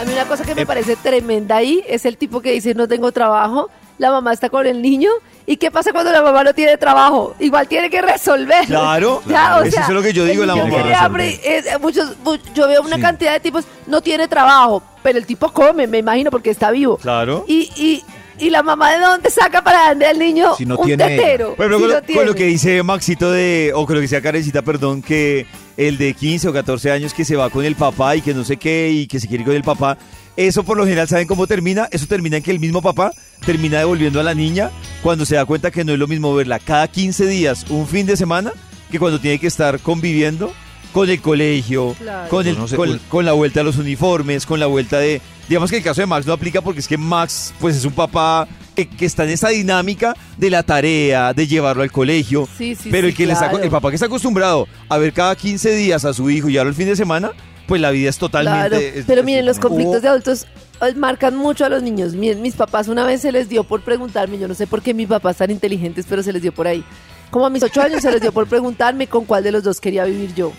A 0.00 0.04
mí 0.04 0.12
una 0.12 0.24
cosa 0.24 0.44
que 0.44 0.54
me 0.54 0.62
Eh, 0.62 0.66
parece 0.66 0.96
tremenda 0.96 1.56
ahí 1.56 1.82
es 1.88 2.04
el 2.06 2.16
tipo 2.16 2.40
que 2.40 2.52
dice 2.52 2.74
no 2.74 2.88
tengo 2.88 3.12
trabajo, 3.12 3.68
la 3.98 4.10
mamá 4.10 4.32
está 4.32 4.48
con 4.48 4.66
el 4.66 4.80
niño. 4.82 5.10
¿Y 5.44 5.56
qué 5.56 5.70
pasa 5.70 5.92
cuando 5.92 6.12
la 6.12 6.22
mamá 6.22 6.44
no 6.44 6.54
tiene 6.54 6.76
trabajo? 6.76 7.34
Igual 7.40 7.66
tiene 7.66 7.90
que 7.90 8.00
resolver. 8.00 8.64
Claro, 8.66 9.22
o 9.26 9.62
eso 9.64 9.80
es 9.80 9.88
lo 9.88 10.02
que 10.02 10.12
yo 10.12 10.24
digo, 10.24 10.44
la 10.46 10.54
mamá 10.54 10.78
es- 11.24 11.80
muchos, 11.80 12.16
mu- 12.24 12.36
yo 12.54 12.68
veo 12.68 12.82
una 12.82 12.96
Sí. 12.96 13.02
cantidad 13.02 13.32
de 13.32 13.40
tipos, 13.40 13.64
no 13.86 14.00
tiene 14.00 14.28
trabajo, 14.28 14.82
pero 15.02 15.18
el 15.18 15.26
tipo 15.26 15.52
come, 15.52 15.86
me 15.86 15.98
imagino, 15.98 16.30
porque 16.30 16.50
está 16.50 16.70
vivo. 16.70 16.96
Claro. 16.98 17.44
Y, 17.48 17.70
y, 17.76 18.04
y 18.38 18.50
la 18.50 18.62
mamá 18.62 18.92
de 18.92 19.00
dónde 19.00 19.30
saca 19.30 19.62
para 19.62 19.78
darle 19.88 20.06
al 20.06 20.18
niño 20.18 20.54
Si 20.56 20.64
no 20.64 20.76
un 20.78 20.86
tiene 20.86 21.04
tetero. 21.08 21.50
Si 21.50 21.56
con, 21.56 21.70
no 21.70 21.78
lo, 21.78 21.86
con 21.86 21.90
lo 21.94 22.02
tiene. 22.02 22.34
que 22.34 22.44
dice 22.44 22.82
Maxito 22.84 23.30
de, 23.32 23.72
o 23.74 23.84
con 23.84 23.94
lo 23.96 24.00
que 24.00 24.02
decía 24.02 24.22
Karencita, 24.22 24.62
perdón, 24.62 25.02
que 25.02 25.46
el 25.76 25.98
de 25.98 26.14
15 26.14 26.48
o 26.48 26.52
14 26.52 26.92
años 26.92 27.14
que 27.14 27.24
se 27.24 27.34
va 27.36 27.50
con 27.50 27.64
el 27.64 27.74
papá 27.74 28.14
y 28.16 28.22
que 28.22 28.32
no 28.32 28.44
sé 28.44 28.56
qué 28.58 28.90
y 28.90 29.06
que 29.08 29.18
se 29.18 29.26
quiere 29.26 29.42
ir 29.42 29.46
con 29.48 29.56
el 29.56 29.64
papá, 29.64 29.98
eso 30.36 30.62
por 30.62 30.76
lo 30.76 30.84
general, 30.84 31.08
¿saben 31.08 31.26
cómo 31.26 31.46
termina? 31.48 31.88
Eso 31.90 32.06
termina 32.06 32.36
en 32.36 32.42
que 32.44 32.50
el 32.52 32.60
mismo 32.60 32.80
papá 32.80 33.12
termina 33.42 33.78
devolviendo 33.78 34.20
a 34.20 34.22
la 34.22 34.34
niña 34.34 34.70
cuando 35.02 35.24
se 35.26 35.34
da 35.34 35.44
cuenta 35.44 35.70
que 35.70 35.84
no 35.84 35.92
es 35.92 35.98
lo 35.98 36.06
mismo 36.08 36.34
verla 36.34 36.58
cada 36.58 36.88
15 36.88 37.26
días, 37.26 37.66
un 37.68 37.86
fin 37.86 38.06
de 38.06 38.16
semana, 38.16 38.52
que 38.90 38.98
cuando 38.98 39.20
tiene 39.20 39.38
que 39.38 39.46
estar 39.48 39.78
conviviendo 39.80 40.52
con 40.92 41.08
el 41.08 41.20
colegio, 41.22 41.94
Claro. 41.98 42.28
con, 42.28 42.46
el, 42.46 42.56
No 42.58 42.68
sé, 42.68 42.76
con, 43.08 43.24
la 43.24 43.32
vuelta 43.32 43.60
a 43.60 43.62
los 43.62 43.76
uniformes, 43.78 44.44
con 44.46 44.60
la 44.60 44.66
vuelta 44.66 44.98
de... 44.98 45.20
Digamos 45.48 45.70
que 45.70 45.78
el 45.78 45.82
caso 45.82 46.00
de 46.02 46.06
Max 46.06 46.26
no 46.26 46.34
aplica 46.34 46.60
porque 46.60 46.80
es 46.80 46.88
que 46.88 46.98
Max 46.98 47.52
pues 47.58 47.76
es 47.76 47.84
un 47.86 47.92
papá 47.92 48.46
que, 48.76 48.86
que 48.88 49.06
está 49.06 49.24
en 49.24 49.30
esa 49.30 49.48
dinámica 49.48 50.14
de 50.36 50.50
la 50.50 50.62
tarea, 50.62 51.32
de 51.32 51.46
llevarlo 51.46 51.82
al 51.82 51.90
colegio. 51.90 52.46
Sí, 52.58 52.74
sí, 52.74 52.88
pero 52.90 53.06
sí, 53.06 53.10
el, 53.10 53.16
que 53.16 53.26
le 53.26 53.32
está- 53.32 53.48
claro. 53.50 53.64
el 53.64 53.70
papá 53.70 53.88
que 53.90 53.96
está 53.96 54.06
acostumbrado 54.06 54.68
a 54.88 54.98
ver 54.98 55.12
cada 55.14 55.34
15 55.34 55.74
días 55.74 56.04
a 56.04 56.12
su 56.12 56.28
hijo 56.30 56.48
y 56.50 56.58
ahora 56.58 56.68
el 56.70 56.76
fin 56.76 56.86
de 56.86 56.94
semana, 56.96 57.32
pues 57.66 57.80
la 57.80 57.90
vida 57.90 58.10
es 58.10 58.18
totalmente... 58.18 58.68
Claro, 58.68 58.76
es- 58.76 59.04
pero 59.06 59.22
miren, 59.22 59.46
los 59.46 59.58
conflictos 59.58 60.02
de 60.02 60.08
adultos 60.08 60.46
eh, 60.80 60.94
marcan 60.94 61.36
mucho 61.36 61.64
a 61.64 61.68
los 61.68 61.82
niños. 61.82 62.14
Miren, 62.14 62.42
mis 62.42 62.54
papás 62.54 62.88
una 62.88 63.04
vez 63.04 63.20
se 63.22 63.32
les 63.32 63.48
dio 63.48 63.64
por 63.64 63.82
preguntarme, 63.82 64.38
yo 64.38 64.48
no 64.48 64.54
sé 64.54 64.66
por 64.66 64.82
qué 64.82 64.94
mis 64.94 65.08
papás 65.08 65.36
tan 65.38 65.50
inteligentes, 65.50 66.06
pero 66.08 66.22
se 66.22 66.32
les 66.32 66.42
dio 66.42 66.52
por 66.52 66.66
ahí. 66.66 66.84
Como 67.30 67.46
a 67.46 67.50
mis 67.50 67.62
ocho 67.62 67.80
años 67.80 68.02
se 68.02 68.10
les 68.10 68.20
dio 68.20 68.32
por 68.32 68.46
preguntarme 68.46 69.06
con 69.06 69.24
cuál 69.24 69.42
de 69.44 69.52
los 69.52 69.62
dos 69.62 69.80
quería 69.80 70.04
vivir 70.04 70.34
yo. 70.34 70.52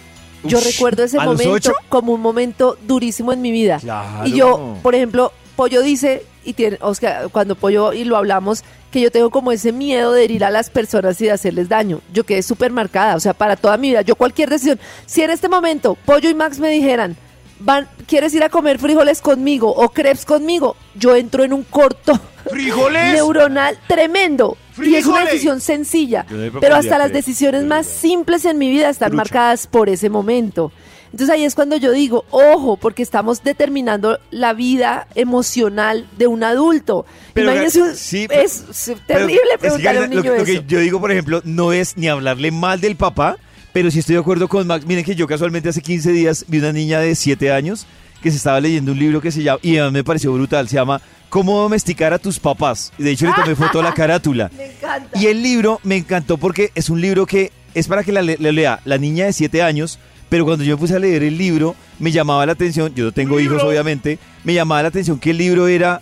Yo 0.44 0.58
Ush, 0.58 0.66
recuerdo 0.74 1.04
ese 1.04 1.18
¿a 1.20 1.26
los 1.26 1.42
momento 1.46 1.72
como 1.88 2.14
un 2.14 2.22
momento 2.22 2.78
durísimo 2.88 3.32
en 3.32 3.42
mi 3.42 3.52
vida. 3.52 3.78
Claro. 3.80 4.28
Y 4.28 4.34
yo, 4.34 4.78
por 4.82 4.96
ejemplo, 4.96 5.32
Pollo 5.56 5.82
dice, 5.82 6.26
y 6.46 6.54
tiene, 6.54 6.78
Oscar, 6.82 7.30
cuando 7.32 7.56
Pollo 7.56 7.94
y 7.94 8.04
lo 8.04 8.18
hablamos, 8.18 8.64
que 8.92 9.02
yo 9.02 9.12
tengo 9.12 9.30
como 9.30 9.52
ese 9.52 9.72
miedo 9.72 10.12
de 10.12 10.24
herir 10.24 10.44
a 10.44 10.50
las 10.52 10.70
personas 10.70 11.20
y 11.22 11.26
de 11.26 11.32
hacerles 11.32 11.70
daño. 11.70 12.02
Yo 12.14 12.26
quedé 12.26 12.44
súper 12.44 12.72
marcada, 12.72 13.16
o 13.16 13.20
sea, 13.20 13.34
para 13.34 13.56
toda 13.56 13.78
mi 13.78 13.90
vida. 13.90 14.02
Yo 14.02 14.16
cualquier 14.16 14.50
decisión, 14.50 14.80
si 15.06 15.22
en 15.22 15.32
este 15.32 15.50
momento 15.50 15.98
Pollo 16.06 16.30
y 16.30 16.36
Max 16.36 16.60
me 16.60 16.70
dijeran, 16.70 17.16
van, 17.60 17.88
¿quieres 18.08 18.34
ir 18.34 18.44
a 18.44 18.50
comer 18.50 18.80
frijoles 18.80 19.22
conmigo 19.22 19.70
o 19.74 19.90
crepes 19.90 20.26
conmigo? 20.26 20.76
Yo 20.96 21.16
entro 21.16 21.44
en 21.44 21.54
un 21.54 21.64
corto 21.64 22.20
¡Frijoles! 22.50 23.14
neuronal 23.14 23.78
tremendo. 23.88 24.58
Y 24.82 24.96
es 24.96 25.06
una 25.06 25.26
decisión 25.26 25.62
sencilla. 25.62 26.26
Pero 26.60 26.76
hasta 26.76 26.98
las 26.98 27.14
decisiones 27.14 27.64
más 27.64 27.86
simples 27.86 28.44
en 28.46 28.58
mi 28.58 28.70
vida 28.70 28.90
están 28.90 29.10
Trucha. 29.10 29.18
marcadas 29.18 29.68
por 29.68 29.88
ese 29.88 30.10
momento. 30.10 30.72
Entonces 31.14 31.30
ahí 31.30 31.46
es 31.46 31.56
cuando 31.56 31.78
yo 31.78 31.92
digo, 31.94 32.26
ojo, 32.32 32.76
porque 32.76 33.04
estamos 33.04 33.42
determinando 33.44 34.20
la 34.32 34.54
vida 34.54 35.08
emocional 35.16 36.08
de 36.18 36.28
un 36.28 36.44
adulto. 36.44 37.06
Pero, 37.34 37.48
Imagínense, 37.52 37.82
un- 37.82 37.96
sí, 37.96 38.26
pero- 38.28 38.42
es, 38.42 38.64
es 38.70 38.86
Pero 39.08 39.20
terrible 39.20 39.38
es 39.46 39.52
que, 39.52 39.58
preguntarle 39.60 40.00
a 40.00 40.04
un 40.04 40.10
niño 40.10 40.36
lo 40.36 40.44
que 40.44 40.52
eso. 40.54 40.64
yo 40.68 40.80
digo, 40.80 41.00
por 41.00 41.12
ejemplo, 41.12 41.42
no 41.46 41.72
es 41.72 41.96
ni 41.98 42.08
hablarle 42.08 42.52
mal 42.52 42.82
del 42.82 42.96
papá, 42.98 43.38
Pero 43.74 43.90
sí 43.90 43.98
estoy 44.00 44.14
de 44.14 44.22
acuerdo 44.22 44.48
con 44.48 44.68
Max. 44.68 44.86
Miren 44.86 45.04
que 45.04 45.16
yo 45.16 45.26
casualmente 45.26 45.68
hace 45.70 45.82
15 45.82 46.12
días 46.12 46.46
vi 46.48 46.60
una 46.60 46.72
niña 46.72 47.00
de 47.00 47.16
7 47.16 47.52
años 47.52 47.88
que 48.22 48.30
se 48.30 48.38
estaba 48.38 48.60
leyendo 48.60 48.92
un 48.92 49.00
libro 49.00 49.20
que 49.20 49.32
se 49.32 49.42
llama, 49.42 49.58
y 49.64 49.78
a 49.80 49.86
mí 49.86 49.92
me 49.92 50.04
pareció 50.04 50.32
brutal, 50.32 50.68
se 50.70 50.76
llama 50.76 51.02
Cómo 51.30 51.60
domesticar 51.60 52.14
a 52.14 52.20
tus 52.20 52.40
papás. 52.40 52.94
De 53.00 53.10
hecho 53.10 53.26
le 53.26 53.34
tomé 53.34 53.56
foto 53.56 53.80
a 53.80 53.84
la 53.84 53.94
carátula. 53.96 54.52
Me 54.56 54.68
encanta. 54.68 55.20
Y 55.20 55.26
el 55.26 55.42
libro 55.42 55.80
me 55.84 55.96
encantó 55.98 56.38
porque 56.38 56.72
es 56.76 56.90
un 56.92 57.02
libro 57.02 57.26
que 57.26 57.52
es 57.74 57.88
para 57.88 58.04
que 58.04 58.12
la, 58.12 58.22
la 58.22 58.52
lea 58.52 58.80
la 58.86 59.00
niña 59.00 59.26
de 59.26 59.34
7 59.34 59.64
años, 59.64 59.98
pero 60.34 60.46
cuando 60.46 60.64
yo 60.64 60.76
me 60.76 60.80
puse 60.80 60.96
a 60.96 61.00
leer 61.00 61.22
el 61.22 61.38
libro, 61.38 61.76
me 62.00 62.12
llamaba 62.12 62.44
la 62.48 62.54
atención, 62.54 62.92
yo 62.96 63.06
no 63.06 63.12
tengo 63.12 63.40
hijos 63.40 63.62
obviamente, 63.62 64.18
me 64.44 64.56
llamaba 64.56 64.82
la 64.82 64.88
atención 64.88 65.20
que 65.20 65.30
el 65.30 65.38
libro 65.38 65.68
era 65.68 66.02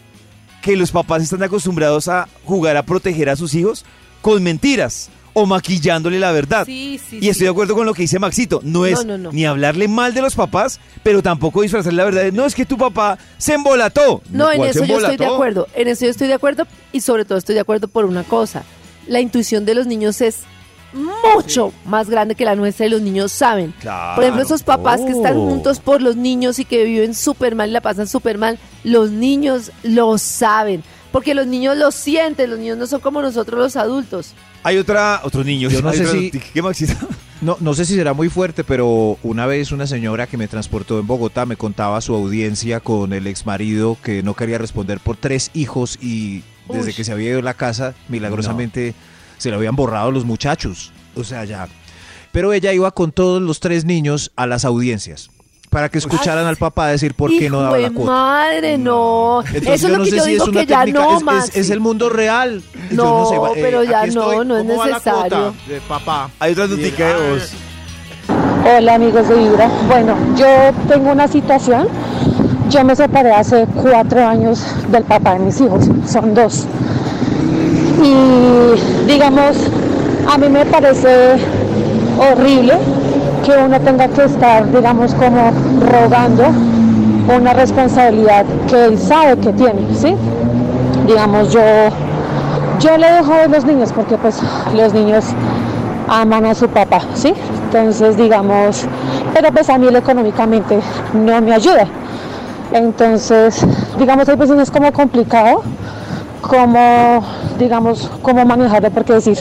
que 0.62 0.78
los 0.78 0.90
papás 0.90 1.22
están 1.22 1.44
acostumbrados 1.44 2.08
a 2.08 2.30
jugar 2.46 2.78
a 2.78 2.84
proteger 2.84 3.28
a 3.28 3.36
sus 3.36 3.54
hijos 3.56 3.84
con 4.22 4.42
mentiras 4.42 5.10
o 5.34 5.46
maquillándole 5.46 6.18
la 6.18 6.32
verdad. 6.32 6.66
Sí, 6.66 6.98
sí, 7.10 7.18
Y 7.18 7.28
estoy 7.28 7.40
sí. 7.40 7.44
de 7.44 7.50
acuerdo 7.50 7.76
con 7.76 7.86
lo 7.86 7.94
que 7.94 8.04
dice 8.04 8.20
Maxito. 8.20 8.62
No 8.64 8.86
es 8.86 9.06
no, 9.06 9.18
no. 9.18 9.34
ni 9.34 9.44
hablarle 9.44 9.90
mal 9.90 10.14
de 10.14 10.22
los 10.22 10.34
papás, 10.34 10.80
pero 11.04 11.22
tampoco 11.22 11.62
disfrazar 11.62 11.92
la 11.92 12.06
verdad. 12.06 12.32
No 12.32 12.46
es 12.46 12.56
que 12.56 12.66
tu 12.66 12.78
papá 12.78 13.18
se 13.38 13.56
embolató. 13.56 14.22
No, 14.30 14.50
en 14.50 14.60
¿Cuál 14.60 14.70
eso 14.70 14.86
yo 14.86 14.98
estoy 14.98 15.18
de 15.18 15.26
acuerdo. 15.26 15.68
En 15.76 15.90
eso 15.90 16.06
yo 16.06 16.12
estoy 16.12 16.30
de 16.30 16.36
acuerdo 16.36 16.66
y 16.94 17.02
sobre 17.02 17.26
todo 17.26 17.38
estoy 17.38 17.56
de 17.56 17.62
acuerdo 17.62 17.90
por 17.90 18.06
una 18.06 18.24
cosa. 18.24 18.64
La 19.08 19.20
intuición 19.20 19.66
de 19.66 19.76
los 19.76 19.88
niños 19.88 20.22
es 20.22 20.44
mucho 20.94 21.74
más 21.86 22.10
grande 22.10 22.36
que 22.36 22.46
la 22.46 22.56
nuestra 22.56 22.86
y 22.86 22.90
los 22.90 23.02
niños 23.02 23.32
saben. 23.32 23.74
Claro. 23.80 24.16
Por 24.16 24.24
ejemplo, 24.24 24.44
esos 24.44 24.64
papás 24.64 25.02
que 25.02 25.12
están 25.12 25.38
Oh. 25.38 25.50
juntos 25.50 25.80
por 25.80 26.02
los 26.02 26.16
niños 26.16 26.60
y 26.60 26.66
que 26.66 26.84
viven 26.84 27.14
súper 27.14 27.56
mal 27.56 27.70
y 27.70 27.74
la 27.74 27.82
pasan 27.82 28.08
súper 28.08 28.38
mal, 28.38 28.60
los 28.84 29.12
niños 29.12 29.72
lo 29.84 30.18
saben. 30.18 30.84
Porque 31.12 31.36
los 31.36 31.46
niños 31.46 31.78
lo 31.78 31.92
sienten, 31.92 32.50
los 32.50 32.60
niños 32.60 32.78
no 32.78 32.88
son 32.88 33.02
como 33.02 33.22
nosotros 33.22 33.60
los 33.60 33.76
adultos. 33.76 34.34
Hay 34.64 34.78
otra, 34.78 35.20
otro 35.24 35.44
niño. 35.44 35.70
Yo 35.70 35.82
no 35.82 35.92
sé 35.92 36.06
si- 36.06 36.26
noticia. 36.28 36.42
¿Qué 36.54 36.62
Maxito? 36.62 36.94
No, 37.42 37.58
no 37.60 37.74
sé 37.74 37.86
si 37.86 37.96
será 37.96 38.14
muy 38.14 38.30
fuerte, 38.30 38.64
pero 38.64 39.18
una 39.24 39.46
vez 39.48 39.72
una 39.72 39.88
señora 39.88 40.28
que 40.28 40.38
me 40.38 40.48
transportó 40.48 41.00
en 41.00 41.08
Bogotá 41.08 41.46
me 41.48 41.56
contaba 41.58 42.00
su 42.00 42.14
audiencia 42.14 42.80
con 42.82 43.12
el 43.14 43.26
ex 43.28 43.46
marido 43.48 43.98
que 44.04 44.22
no 44.22 44.36
quería 44.36 44.60
responder 44.60 45.00
por 45.00 45.18
tres 45.18 45.50
hijos 45.56 45.98
y 46.02 46.44
desde 46.70 46.90
Uy. 46.90 46.94
que 46.94 47.04
se 47.04 47.12
había 47.12 47.30
ido 47.30 47.38
de 47.38 47.42
la 47.44 47.56
casa, 47.56 47.96
milagrosamente 48.10 48.94
se 49.42 49.50
le 49.50 49.56
habían 49.56 49.76
borrado 49.76 50.12
los 50.12 50.24
muchachos. 50.26 50.92
O 51.16 51.24
sea, 51.24 51.44
ya. 51.46 51.68
Pero 52.32 52.54
ella 52.54 52.72
iba 52.74 52.92
con 52.92 53.12
todos 53.12 53.42
los 53.42 53.60
tres 53.60 53.84
niños 53.86 54.32
a 54.36 54.46
las 54.48 54.64
audiencias 54.66 55.30
para 55.70 55.88
que 55.90 55.98
escucharan 56.00 56.46
al 56.46 56.58
papá 56.58 56.88
decir 56.90 57.14
por 57.14 57.30
qué 57.32 57.50
no 57.50 57.62
daba 57.62 57.78
la 57.78 57.90
cuota. 57.92 58.12
madre, 58.12 58.78
no. 58.78 59.42
Entonces, 59.42 59.74
Eso 59.74 59.88
es 59.88 59.92
lo 59.94 59.98
no 60.00 60.04
que 60.04 60.10
sé 60.12 60.18
yo 60.18 60.24
si 60.26 60.32
digo 60.32 60.44
es 60.44 60.50
una 60.50 60.60
que 60.62 60.68
ya 60.68 60.80
técnica, 60.82 61.00
no, 61.24 61.40
es- 61.40 61.56
es, 61.56 61.70
el 61.70 61.80
mundo 61.80 62.10
real. 62.10 62.62
No, 62.92 63.26
sé, 63.26 63.36
eh, 63.36 63.62
pero 63.62 63.84
ya 63.84 64.02
no, 64.06 64.32
estoy. 64.32 64.46
no 64.48 64.58
es 64.58 64.64
¿Cómo 64.66 64.78
va 64.80 64.88
la 64.88 64.94
necesario. 64.98 65.54
de 65.68 65.82
papá? 65.88 66.30
Hay 66.40 66.52
otra 66.52 66.68
noticia 66.68 67.08
de 67.08 67.14
Ah, 67.14 67.18
voz. 67.32 67.52
Hola 68.78 68.96
amigos 68.96 69.28
de 69.28 69.36
Vibra. 69.36 69.68
Bueno, 69.88 70.16
yo 70.38 70.46
tengo 70.88 71.12
una 71.12 71.28
situación. 71.28 71.88
Yo 72.70 72.84
me 72.86 72.96
separé 72.96 73.32
hace 73.34 73.66
cuatro 73.74 74.26
años 74.26 74.64
del 74.90 75.04
papá 75.04 75.34
de 75.34 75.40
mis 75.40 75.60
hijos, 75.60 75.86
son 76.08 76.34
dos. 76.34 76.66
Y 78.04 79.08
digamos, 79.08 79.58
a 80.32 80.38
mí 80.38 80.50
me 80.50 80.66
parece 80.66 81.38
horrible 82.18 82.74
que 83.46 83.52
uno 83.52 83.80
tenga 83.80 84.08
que 84.08 84.24
estar, 84.24 84.72
digamos, 84.72 85.14
como 85.16 85.52
rogando 85.82 86.46
una 87.36 87.54
responsabilidad 87.54 88.46
que 88.68 88.86
él 88.86 89.00
sabe 89.00 89.38
que 89.38 89.54
tiene, 89.54 89.82
¿sí? 89.96 90.16
Digamos, 91.08 91.52
yo, 91.54 91.62
yo 92.80 92.98
le 92.98 93.12
dejo 93.12 93.34
de 93.34 93.48
los 93.50 93.66
niños 93.66 93.92
porque 93.94 94.18
pues 94.18 94.40
los 94.76 94.94
niños 94.94 95.26
aman 96.08 96.46
a 96.46 96.56
su 96.56 96.68
papá, 96.68 97.02
¿sí? 97.14 97.34
Entonces, 97.66 98.18
digamos, 98.18 98.86
pero 99.34 99.52
pues 99.52 99.70
a 99.70 99.78
mí 99.78 99.88
económicamente 99.88 100.80
no 101.14 101.42
me 101.42 101.54
ayuda. 101.54 101.88
Entonces, 102.74 103.66
digamos, 103.98 104.28
hay 104.28 104.36
veces 104.36 104.60
es 104.60 104.72
como 104.72 104.92
complicado, 104.92 105.64
como, 106.42 107.24
digamos, 107.58 108.12
cómo 108.22 108.46
manejarlo, 108.46 108.90
porque 108.92 109.14
decir, 109.14 109.38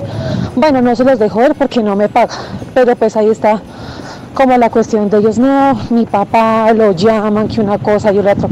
bueno, 0.54 0.80
no 0.80 0.94
se 0.94 1.04
los 1.04 1.18
dejo 1.18 1.38
ver 1.40 1.54
porque 1.54 1.82
no 1.82 1.96
me 1.96 2.08
paga, 2.08 2.34
pero 2.74 2.94
pues 2.96 3.16
ahí 3.16 3.28
está 3.28 3.60
como 4.34 4.56
la 4.56 4.70
cuestión 4.70 5.10
de 5.10 5.18
ellos, 5.18 5.38
no, 5.38 5.74
mi 5.90 6.06
papá 6.06 6.72
lo 6.72 6.92
llaman, 6.92 7.48
que 7.48 7.60
una 7.60 7.78
cosa 7.78 8.12
y 8.12 8.22
la 8.22 8.32
otra. 8.32 8.48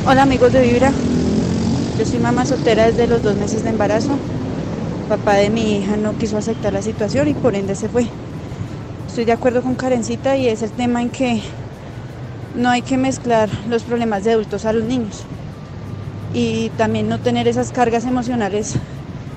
Hola 0.07 0.23
amigos 0.23 0.53
de 0.53 0.63
Vibra, 0.63 0.93
yo 1.97 2.05
soy 2.05 2.19
mamá 2.19 2.45
soltera 2.47 2.87
desde 2.87 3.07
los 3.07 3.23
dos 3.23 3.37
meses 3.37 3.63
de 3.63 3.71
embarazo. 3.71 4.19
Papá 5.09 5.35
de 5.35 5.51
mi 5.51 5.79
hija 5.79 5.97
no 5.97 6.19
quiso 6.19 6.37
aceptar 6.37 6.73
la 6.73 6.83
situación 6.83 7.29
y 7.29 7.35
por 7.35 7.55
ende 7.55 7.77
se 7.77 7.89
fue. 7.89 8.09
Estoy 9.07 9.25
de 9.25 9.31
acuerdo 9.33 9.63
con 9.63 9.77
Karencita 9.77 10.37
y 10.37 10.49
es 10.49 10.63
el 10.63 10.73
tema 10.73 11.01
en 11.01 11.11
que 11.11 11.43
no 12.57 12.71
hay 12.71 12.83
que 12.83 12.97
mezclar 12.97 13.49
los 13.69 13.83
problemas 13.83 14.25
de 14.25 14.33
adultos 14.33 14.65
a 14.65 14.73
los 14.73 14.85
niños 14.85 15.25
y 16.33 16.71
también 16.71 17.09
no 17.09 17.19
tener 17.19 17.47
esas 17.49 17.71
cargas 17.71 18.05
emocionales 18.05 18.75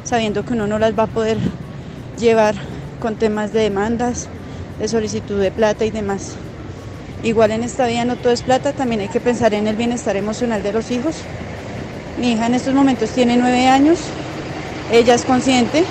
sabiendo 0.04 0.46
que 0.46 0.54
uno 0.54 0.68
no 0.68 0.80
las 0.80 0.98
va 0.98 1.04
a 1.04 1.08
poder 1.08 1.38
llevar 2.18 2.56
con 3.00 3.16
temas 3.16 3.54
de 3.54 3.62
demandas, 3.62 4.28
de 4.80 4.88
solicitud 4.88 5.40
de 5.40 5.52
plata 5.52 5.86
y 5.86 5.92
demás. 5.92 6.36
Igual 7.22 7.52
en 7.52 7.64
esta 7.64 7.86
vida 7.86 8.06
no 8.06 8.16
todo 8.16 8.32
es 8.32 8.42
plata, 8.42 8.72
también 8.72 9.02
hay 9.02 9.10
que 9.10 9.20
pensar 9.20 9.54
en 9.54 9.68
el 9.68 9.76
bienestar 9.76 10.16
emocional 10.16 10.64
de 10.64 10.74
los 10.74 10.90
hijos. 10.90 11.16
Mi 12.18 12.32
hija 12.34 12.48
en 12.48 12.56
estos 12.56 12.74
momentos 12.74 13.10
tiene 13.10 13.38
nueve 13.38 13.68
años, 13.68 14.00
ella 14.92 15.14
es 15.14 15.26
consciente 15.26 15.84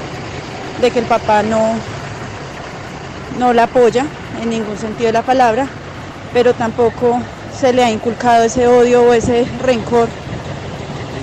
de 0.80 0.90
que 0.90 0.98
el 0.98 1.04
papá 1.04 1.42
no, 1.42 1.74
no 3.38 3.52
la 3.52 3.64
apoya 3.64 4.06
en 4.42 4.50
ningún 4.50 4.78
sentido 4.78 5.08
de 5.08 5.12
la 5.12 5.22
palabra, 5.22 5.68
pero 6.32 6.54
tampoco 6.54 7.20
se 7.58 7.72
le 7.72 7.82
ha 7.84 7.90
inculcado 7.90 8.44
ese 8.44 8.66
odio 8.66 9.02
o 9.02 9.12
ese 9.12 9.46
rencor 9.62 10.08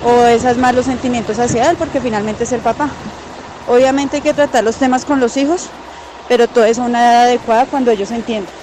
o 0.05 0.25
esos 0.25 0.57
malos 0.57 0.85
sentimientos 0.85 1.39
hacia 1.39 1.69
él, 1.69 1.77
porque 1.77 1.99
finalmente 2.01 2.43
es 2.43 2.51
el 2.51 2.61
papá. 2.61 2.89
Obviamente 3.67 4.17
hay 4.17 4.21
que 4.21 4.33
tratar 4.33 4.63
los 4.63 4.75
temas 4.75 5.05
con 5.05 5.19
los 5.19 5.35
hijos, 5.37 5.69
pero 6.27 6.47
todo 6.47 6.65
es 6.65 6.77
a 6.77 6.83
una 6.83 6.99
edad 6.99 7.23
adecuada 7.23 7.65
cuando 7.65 7.89
ellos 7.91 8.11
entiendan. 8.11 8.53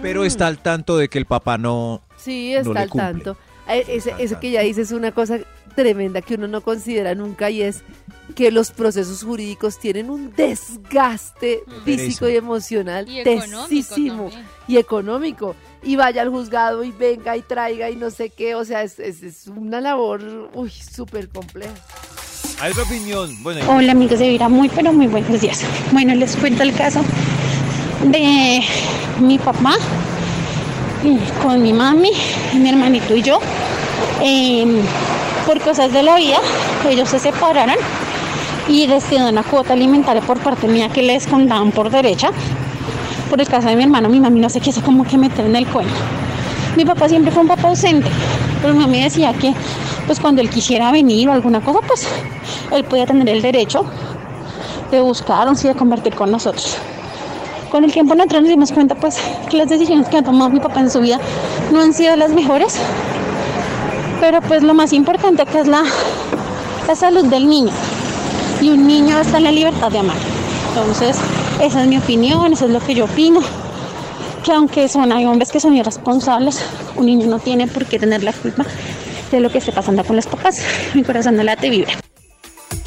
Pero 0.00 0.24
está 0.24 0.46
al 0.46 0.58
tanto 0.58 0.96
de 0.96 1.08
que 1.08 1.18
el 1.18 1.26
papá 1.26 1.58
no. 1.58 2.00
Sí, 2.16 2.52
no 2.54 2.60
está 2.60 2.72
le 2.72 2.80
al 2.80 2.88
cumple. 2.88 3.12
tanto. 3.12 3.36
Eh, 3.68 3.84
Ese, 3.88 4.14
eso 4.18 4.40
que 4.40 4.50
ya 4.50 4.60
dices 4.62 4.90
es 4.90 4.96
una 4.96 5.12
cosa 5.12 5.38
tremenda 5.82 6.20
que 6.22 6.34
uno 6.34 6.48
no 6.48 6.60
considera 6.60 7.14
nunca 7.14 7.50
y 7.50 7.62
es 7.62 7.82
que 8.34 8.50
los 8.50 8.72
procesos 8.72 9.22
jurídicos 9.22 9.78
tienen 9.78 10.10
un 10.10 10.32
desgaste 10.36 11.62
físico 11.84 12.28
y 12.28 12.34
emocional 12.36 13.08
Y 13.08 13.20
económico 13.20 13.68
tesísimo 13.68 14.30
y 14.66 14.76
económico. 14.76 15.54
y 15.84 15.94
vaya 15.94 16.22
al 16.22 16.30
juzgado 16.30 16.82
y 16.82 16.90
venga 16.90 17.36
y 17.36 17.42
traiga 17.42 17.90
y 17.90 17.94
no 17.96 18.10
sé 18.10 18.30
qué. 18.30 18.56
O 18.56 18.64
sea, 18.64 18.82
es, 18.82 18.98
es- 18.98 19.22
es 19.22 19.46
una 19.46 19.80
labor, 19.80 20.20
uy, 20.52 20.70
súper 20.70 21.28
compleja. 21.28 21.72
Hay 22.60 22.72
otra 22.72 22.82
opinión. 22.82 23.40
Bueno, 23.44 23.60
Hola 23.70 23.92
amigos 23.92 24.18
de 24.18 24.28
Vira, 24.30 24.48
muy 24.48 24.68
pero 24.68 24.92
muy 24.92 25.06
buenos 25.06 25.40
días. 25.40 25.62
Bueno, 25.92 26.12
les 26.16 26.34
cuento 26.36 26.64
el 26.64 26.74
caso 26.74 27.00
de 28.04 28.60
mi 29.20 29.38
papá 29.38 29.74
y 31.04 31.16
con 31.40 31.62
mi 31.62 31.72
mami, 31.72 32.10
mi 32.54 32.68
hermanito 32.68 33.14
y 33.14 33.22
yo. 33.22 33.38
Eh, 34.22 34.66
por 35.48 35.62
cosas 35.62 35.90
de 35.94 36.02
la 36.02 36.16
vida, 36.16 36.36
ellos 36.90 37.08
se 37.08 37.18
separaron 37.18 37.76
y 38.68 38.86
destinó 38.86 39.30
una 39.30 39.42
cuota 39.42 39.72
alimentaria 39.72 40.20
por 40.20 40.38
parte 40.40 40.68
mía 40.68 40.90
que 40.90 41.00
les 41.00 41.26
contaban 41.26 41.72
por 41.72 41.88
derecha. 41.88 42.32
Por 43.30 43.40
el 43.40 43.48
caso 43.48 43.66
de 43.68 43.76
mi 43.76 43.84
hermano, 43.84 44.10
mi 44.10 44.20
mami 44.20 44.40
no 44.40 44.50
se 44.50 44.60
quiso 44.60 44.82
como 44.82 45.04
que 45.04 45.16
meter 45.16 45.46
en 45.46 45.56
el 45.56 45.66
cuento. 45.66 45.94
Mi 46.76 46.84
papá 46.84 47.08
siempre 47.08 47.32
fue 47.32 47.40
un 47.40 47.48
papá 47.48 47.68
ausente, 47.68 48.10
pero 48.60 48.74
mi 48.74 48.80
mami 48.80 49.02
decía 49.02 49.32
que 49.32 49.54
pues 50.06 50.20
cuando 50.20 50.42
él 50.42 50.50
quisiera 50.50 50.92
venir 50.92 51.30
o 51.30 51.32
alguna 51.32 51.62
cosa, 51.62 51.80
pues 51.80 52.06
él 52.70 52.84
podía 52.84 53.06
tener 53.06 53.26
el 53.30 53.40
derecho 53.40 53.86
de 54.90 55.00
buscarnos 55.00 55.64
y 55.64 55.68
de 55.68 55.74
convertir 55.74 56.14
con 56.14 56.30
nosotros. 56.30 56.76
Con 57.70 57.84
el 57.84 57.92
tiempo 57.92 58.14
nosotros 58.14 58.42
nos 58.42 58.50
dimos 58.50 58.70
cuenta 58.70 58.96
pues 58.96 59.16
que 59.48 59.56
las 59.56 59.70
decisiones 59.70 60.08
que 60.08 60.18
ha 60.18 60.22
tomado 60.22 60.50
mi 60.50 60.60
papá 60.60 60.80
en 60.80 60.90
su 60.90 61.00
vida 61.00 61.18
no 61.72 61.80
han 61.80 61.94
sido 61.94 62.16
las 62.16 62.32
mejores, 62.32 62.78
pero 64.20 64.40
pues 64.42 64.62
lo 64.62 64.74
más 64.74 64.92
importante 64.92 65.46
que 65.46 65.60
es 65.60 65.66
la, 65.66 65.84
la 66.86 66.94
salud 66.94 67.24
del 67.26 67.48
niño. 67.48 67.72
Y 68.60 68.70
un 68.70 68.86
niño 68.86 69.18
está 69.20 69.38
en 69.38 69.44
la 69.44 69.52
libertad 69.52 69.90
de 69.90 69.98
amar. 69.98 70.16
Entonces, 70.68 71.16
esa 71.60 71.82
es 71.82 71.88
mi 71.88 71.98
opinión, 71.98 72.52
eso 72.52 72.66
es 72.66 72.72
lo 72.72 72.80
que 72.80 72.94
yo 72.94 73.04
opino. 73.04 73.40
Que 74.44 74.52
aunque 74.52 74.88
son, 74.88 75.12
hay 75.12 75.24
hombres 75.26 75.52
que 75.52 75.60
son 75.60 75.74
irresponsables, 75.76 76.60
un 76.96 77.06
niño 77.06 77.26
no 77.26 77.38
tiene 77.38 77.66
por 77.66 77.86
qué 77.86 77.98
tener 77.98 78.22
la 78.22 78.32
culpa 78.32 78.64
de 79.30 79.40
lo 79.40 79.50
que 79.50 79.58
esté 79.58 79.72
pasando 79.72 80.04
con 80.04 80.16
los 80.16 80.26
papás. 80.26 80.62
Mi 80.94 81.02
corazón 81.02 81.36
no 81.36 81.42
late 81.42 81.70
vibra. 81.70 81.92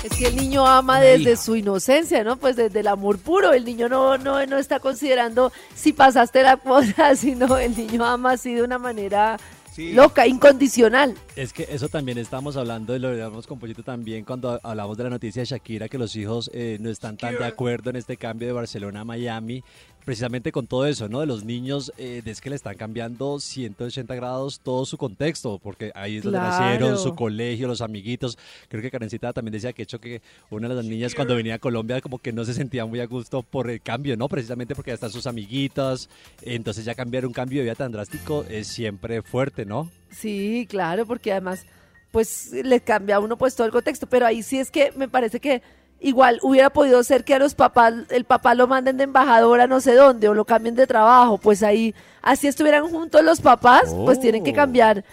Es 0.03 0.17
que 0.17 0.27
el 0.27 0.35
niño 0.35 0.65
ama 0.65 0.99
desde 0.99 1.37
su 1.37 1.55
inocencia, 1.55 2.23
¿no? 2.23 2.37
Pues 2.37 2.55
desde 2.55 2.79
el 2.79 2.87
amor 2.87 3.19
puro. 3.19 3.53
El 3.53 3.65
niño 3.65 3.87
no, 3.87 4.17
no, 4.17 4.43
no 4.47 4.57
está 4.57 4.79
considerando 4.79 5.51
si 5.75 5.93
pasaste 5.93 6.41
la 6.41 6.57
cuota, 6.57 7.15
sino 7.15 7.57
el 7.57 7.77
niño 7.77 8.03
ama 8.03 8.31
así 8.31 8.55
de 8.55 8.63
una 8.63 8.79
manera 8.79 9.37
loca, 9.77 10.27
incondicional. 10.27 11.15
Es 11.35 11.53
que 11.53 11.67
eso 11.69 11.89
también 11.89 12.17
estamos 12.17 12.57
hablando, 12.57 12.95
y 12.95 12.99
lo 12.99 13.09
hablamos 13.09 13.47
con 13.47 13.59
Pollito 13.59 13.83
también 13.83 14.25
cuando 14.25 14.59
hablamos 14.63 14.97
de 14.97 15.03
la 15.03 15.09
noticia 15.09 15.41
de 15.41 15.45
Shakira, 15.45 15.87
que 15.87 15.97
los 15.97 16.15
hijos 16.15 16.49
eh, 16.53 16.77
no 16.79 16.89
están 16.89 17.17
tan 17.17 17.37
de 17.37 17.45
acuerdo 17.45 17.89
en 17.89 17.95
este 17.95 18.17
cambio 18.17 18.47
de 18.47 18.53
Barcelona 18.53 19.01
a 19.01 19.05
Miami, 19.05 19.63
precisamente 20.05 20.51
con 20.51 20.67
todo 20.67 20.85
eso, 20.85 21.07
¿no? 21.09 21.19
De 21.19 21.25
los 21.25 21.43
niños, 21.43 21.91
eh, 21.97 22.21
es 22.25 22.41
que 22.41 22.49
le 22.49 22.55
están 22.55 22.75
cambiando 22.75 23.39
180 23.39 24.13
grados 24.15 24.59
todo 24.59 24.85
su 24.85 24.97
contexto, 24.97 25.59
porque 25.61 25.91
ahí 25.95 26.17
es 26.17 26.23
donde 26.23 26.39
Claro. 26.39 26.59
nacieron, 26.63 26.97
su 26.97 27.15
colegio, 27.15 27.67
los 27.67 27.81
amiguitos. 27.81 28.37
Creo 28.69 28.81
que 28.81 28.91
Karencita 28.91 29.33
también 29.33 29.53
decía 29.53 29.73
que 29.73 29.83
hecho 29.83 29.99
que 29.99 30.21
una 30.49 30.67
de 30.69 30.75
las 30.75 30.85
niñas 30.85 31.13
cuando 31.15 31.35
venía 31.35 31.55
a 31.55 31.59
Colombia 31.59 32.01
como 32.01 32.17
que 32.19 32.31
no 32.31 32.45
se 32.45 32.53
sentía 32.53 32.85
muy 32.85 32.99
a 32.99 33.05
gusto 33.05 33.43
por 33.43 33.69
el 33.69 33.81
cambio, 33.81 34.17
¿no? 34.17 34.27
Precisamente 34.27 34.75
porque 34.75 34.91
ya 34.91 34.95
están 34.95 35.11
sus 35.11 35.27
amiguitas, 35.27 36.09
entonces 36.41 36.85
ya 36.85 36.95
cambiar 36.95 37.25
un 37.25 37.33
cambio 37.33 37.59
de 37.59 37.63
vida 37.65 37.75
tan 37.75 37.91
drástico 37.91 38.45
es 38.49 38.67
siempre 38.67 39.21
fuerte, 39.21 39.65
¿no? 39.65 39.89
Sí, 40.11 40.65
claro, 40.69 41.05
porque 41.05 41.31
además, 41.31 41.65
pues 42.11 42.51
le 42.51 42.81
cambia 42.81 43.15
a 43.15 43.19
uno 43.19 43.37
pues 43.37 43.55
todo 43.55 43.65
el 43.67 43.71
contexto, 43.73 44.07
pero 44.07 44.25
ahí 44.25 44.43
sí 44.43 44.57
es 44.59 44.69
que 44.71 44.91
me 44.93 45.07
parece 45.07 45.39
que 45.39 45.61
igual 46.01 46.39
hubiera 46.41 46.69
podido 46.71 47.03
ser 47.03 47.23
que 47.23 47.35
a 47.35 47.39
los 47.39 47.53
papás, 47.55 47.93
el 48.09 48.25
papá 48.25 48.55
lo 48.55 48.67
manden 48.67 48.97
de 48.97 49.03
embajador 49.03 49.61
a 49.61 49.67
no 49.67 49.79
sé 49.79 49.93
dónde 49.93 50.27
o 50.27 50.33
lo 50.33 50.45
cambien 50.45 50.75
de 50.75 50.87
trabajo, 50.87 51.37
pues 51.37 51.61
ahí, 51.63 51.93
así 52.21 52.47
estuvieran 52.47 52.89
juntos 52.89 53.23
los 53.23 53.39
papás, 53.39 53.95
pues 54.05 54.19
tienen 54.19 54.43
que 54.43 54.51
Oh. 54.51 54.55
cambiar 54.55 55.05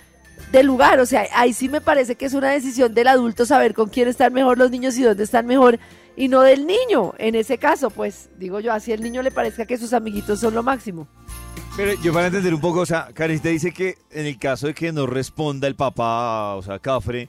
de 0.50 0.62
lugar, 0.62 0.99
o 1.00 1.04
sea, 1.07 1.26
ahí 1.35 1.52
sí 1.52 1.68
me 1.68 1.80
parece 1.83 2.14
que 2.14 2.25
es 2.25 2.33
una 2.33 2.50
decisión 2.50 2.95
del 2.95 3.09
adulto 3.09 3.45
saber 3.45 3.75
con 3.75 3.90
quién 3.90 4.09
están 4.09 4.33
mejor 4.33 4.57
los 4.57 4.71
niños 4.71 4.97
y 4.97 5.02
dónde 5.02 5.25
están 5.25 5.47
mejor 5.47 5.78
y 6.16 6.28
no 6.28 6.40
del 6.40 6.66
niño, 6.66 7.12
en 7.18 7.35
ese 7.35 7.59
caso, 7.59 7.90
pues 7.90 8.30
digo 8.38 8.59
yo, 8.59 8.73
así 8.73 8.90
el 8.92 9.02
niño 9.02 9.23
le 9.23 9.30
parezca 9.30 9.66
que 9.66 9.76
sus 9.76 9.92
amiguitos 9.92 10.40
son 10.40 10.54
lo 10.54 10.62
máximo. 10.62 11.07
Pero 11.77 11.92
yo 12.03 12.12
para 12.12 12.27
entender 12.27 12.53
un 12.55 12.61
poco, 12.61 12.81
o 12.81 12.87
sea, 12.87 13.09
Karencita 13.14 13.51
dice 13.51 13.72
que 13.72 13.96
en 14.11 14.27
el 14.27 14.38
caso 14.38 14.66
de 14.68 14.74
que 14.74 14.90
no 14.90 15.07
responda 15.07 15.68
el 15.68 15.77
papá, 15.77 16.55
o 16.57 16.62
sea, 16.62 16.79
Cafre, 16.81 17.29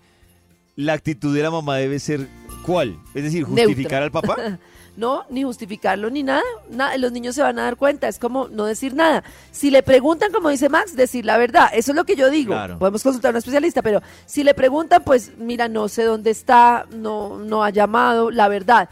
la 0.76 0.93
actitud 0.93 1.36
de 1.36 1.43
la 1.43 1.52
mamá 1.52 1.76
debe 1.76 2.00
ser 2.00 2.28
¿cuál? 2.65 3.00
Es 3.13 3.24
decir, 3.24 3.43
justificar 3.43 4.04
al 4.04 4.12
papá. 4.12 4.36
No, 5.00 5.24
ni 5.30 5.43
justificarlo 5.43 6.10
ni 6.10 6.24
nada. 6.24 6.43
nada. 6.69 6.98
Los 6.98 7.13
niños 7.13 7.34
se 7.34 7.41
van 7.41 7.58
a 7.58 7.63
dar 7.63 7.78
cuenta. 7.78 8.10
Es 8.10 8.19
como 8.19 8.50
no 8.50 8.65
decir 8.65 8.93
nada. 8.93 9.24
Si 9.50 9.72
le 9.72 9.82
preguntan, 9.82 10.30
como 10.34 10.50
dice 10.50 10.67
Max, 10.67 10.93
decir 10.93 11.24
la 11.24 11.38
verdad. 11.38 11.69
Eso 11.74 11.93
es 11.93 11.95
lo 11.95 12.04
que 12.04 12.17
yo 12.17 12.30
digo. 12.30 12.52
Claro. 12.52 12.78
Podemos 12.80 13.02
consultar 13.02 13.30
a 13.30 13.32
un 13.32 13.38
especialista, 13.38 13.82
pero 13.82 14.02
si 14.26 14.43
le 14.43 14.54
preguntan, 14.54 15.02
pues 15.06 15.32
mira, 15.38 15.69
no 15.69 15.88
sé 15.88 16.04
dónde 16.04 16.32
está, 16.32 16.86
no, 16.91 17.38
no 17.38 17.63
ha 17.63 17.69
llamado, 17.69 18.30
la 18.30 18.50
verdad. 18.50 18.89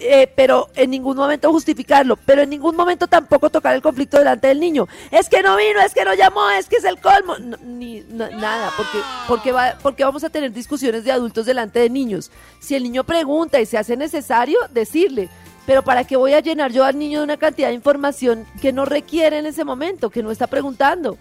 Eh, 0.00 0.30
pero 0.34 0.68
en 0.74 0.90
ningún 0.90 1.16
momento 1.16 1.50
justificarlo, 1.52 2.16
pero 2.16 2.42
en 2.42 2.50
ningún 2.50 2.74
momento 2.76 3.06
tampoco 3.06 3.50
tocar 3.50 3.74
el 3.74 3.82
conflicto 3.82 4.18
delante 4.18 4.48
del 4.48 4.60
niño. 4.60 4.88
Es 5.10 5.28
que 5.28 5.42
no 5.42 5.56
vino, 5.56 5.80
es 5.80 5.94
que 5.94 6.04
no 6.04 6.14
llamó, 6.14 6.50
es 6.50 6.66
que 6.68 6.76
es 6.76 6.84
el 6.84 7.00
colmo. 7.00 7.36
No, 7.38 7.56
ni 7.62 8.00
na- 8.08 8.30
nada, 8.30 8.70
porque, 8.76 8.98
porque, 9.28 9.52
va, 9.52 9.78
porque 9.82 10.04
vamos 10.04 10.24
a 10.24 10.30
tener 10.30 10.52
discusiones 10.52 11.04
de 11.04 11.12
adultos 11.12 11.46
delante 11.46 11.78
de 11.80 11.90
niños. 11.90 12.30
Si 12.60 12.74
el 12.74 12.82
niño 12.82 13.04
pregunta 13.04 13.60
y 13.60 13.66
se 13.66 13.78
hace 13.78 13.96
necesario, 13.96 14.58
decirle. 14.70 15.28
Pero 15.64 15.82
¿para 15.82 16.02
qué 16.02 16.16
voy 16.16 16.32
a 16.34 16.40
llenar 16.40 16.72
yo 16.72 16.84
al 16.84 16.98
niño 16.98 17.20
de 17.20 17.24
una 17.24 17.36
cantidad 17.36 17.68
de 17.68 17.74
información 17.74 18.46
que 18.60 18.72
no 18.72 18.84
requiere 18.84 19.38
en 19.38 19.46
ese 19.46 19.64
momento, 19.64 20.10
que 20.10 20.20
no 20.22 20.32
está 20.32 20.48
preguntando? 20.48 21.16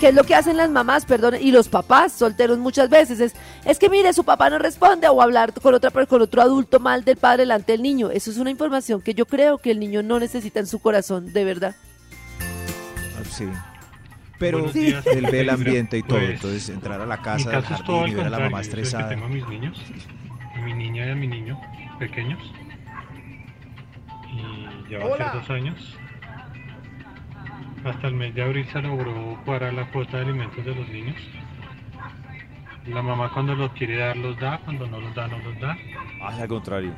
¿Qué 0.00 0.08
es 0.08 0.14
lo 0.14 0.24
que 0.24 0.34
hacen 0.34 0.56
las 0.56 0.70
mamás, 0.70 1.04
perdón, 1.04 1.34
y 1.38 1.50
los 1.52 1.68
papás 1.68 2.12
solteros 2.12 2.58
muchas 2.58 2.88
veces? 2.88 3.20
Es, 3.20 3.34
es 3.66 3.78
que 3.78 3.90
mire, 3.90 4.14
su 4.14 4.24
papá 4.24 4.48
no 4.48 4.58
responde 4.58 5.06
o 5.08 5.20
hablar 5.20 5.52
con, 5.52 5.74
otra, 5.74 5.90
con 6.06 6.22
otro 6.22 6.40
adulto 6.40 6.80
mal 6.80 7.04
del 7.04 7.18
padre 7.18 7.42
delante 7.42 7.72
del 7.72 7.82
niño. 7.82 8.10
Eso 8.10 8.30
es 8.30 8.38
una 8.38 8.50
información 8.50 9.02
que 9.02 9.12
yo 9.12 9.26
creo 9.26 9.58
que 9.58 9.70
el 9.70 9.78
niño 9.78 10.02
no 10.02 10.18
necesita 10.18 10.58
en 10.58 10.66
su 10.66 10.78
corazón, 10.78 11.32
de 11.34 11.44
verdad. 11.44 11.76
Ah, 12.40 13.24
Sí. 13.30 13.46
Pero 14.38 14.72
días, 14.72 15.06
él 15.06 15.26
ve 15.30 15.40
el 15.40 15.50
ambiente 15.50 15.98
y 15.98 16.02
todo, 16.02 16.18
Pues, 16.18 16.30
entonces 16.30 16.68
entrar 16.70 16.98
a 16.98 17.04
la 17.04 17.20
casa 17.20 17.50
del 17.50 17.58
es 17.58 17.66
jardín 17.66 18.08
y 18.08 18.14
ver 18.14 18.26
a 18.26 18.30
la 18.30 18.38
mamá 18.38 18.56
que 18.60 18.62
estresada. 18.62 19.10
tengo 19.10 19.26
a 19.26 19.28
mis 19.28 19.46
niños, 19.46 19.78
a 20.56 20.60
mi 20.62 20.72
niña 20.72 21.04
y 21.06 21.10
a 21.10 21.14
mi 21.14 21.26
niño 21.26 21.60
pequeños, 21.98 22.38
y 24.32 24.90
ya 24.90 24.98
va 25.06 25.14
a 25.14 25.16
ser 25.18 25.32
dos 25.34 25.50
años. 25.50 25.76
Hasta 27.84 28.08
el 28.08 28.14
mes 28.14 28.34
de 28.34 28.42
abril 28.42 28.66
se 28.70 28.82
logró 28.82 29.40
cuadrar 29.44 29.72
la 29.72 29.86
cuota 29.90 30.18
de 30.18 30.24
alimentos 30.24 30.64
de 30.64 30.74
los 30.74 30.88
niños. 30.88 31.16
La 32.86 33.02
mamá 33.02 33.30
cuando 33.32 33.54
los 33.54 33.72
quiere 33.72 33.96
dar 33.96 34.16
los 34.16 34.38
da, 34.38 34.58
cuando 34.64 34.86
no 34.86 35.00
los 35.00 35.14
da 35.14 35.28
no 35.28 35.38
los 35.38 35.58
da. 35.60 35.76
Ah, 36.22 36.36
al 36.40 36.48
contrario. 36.48 36.92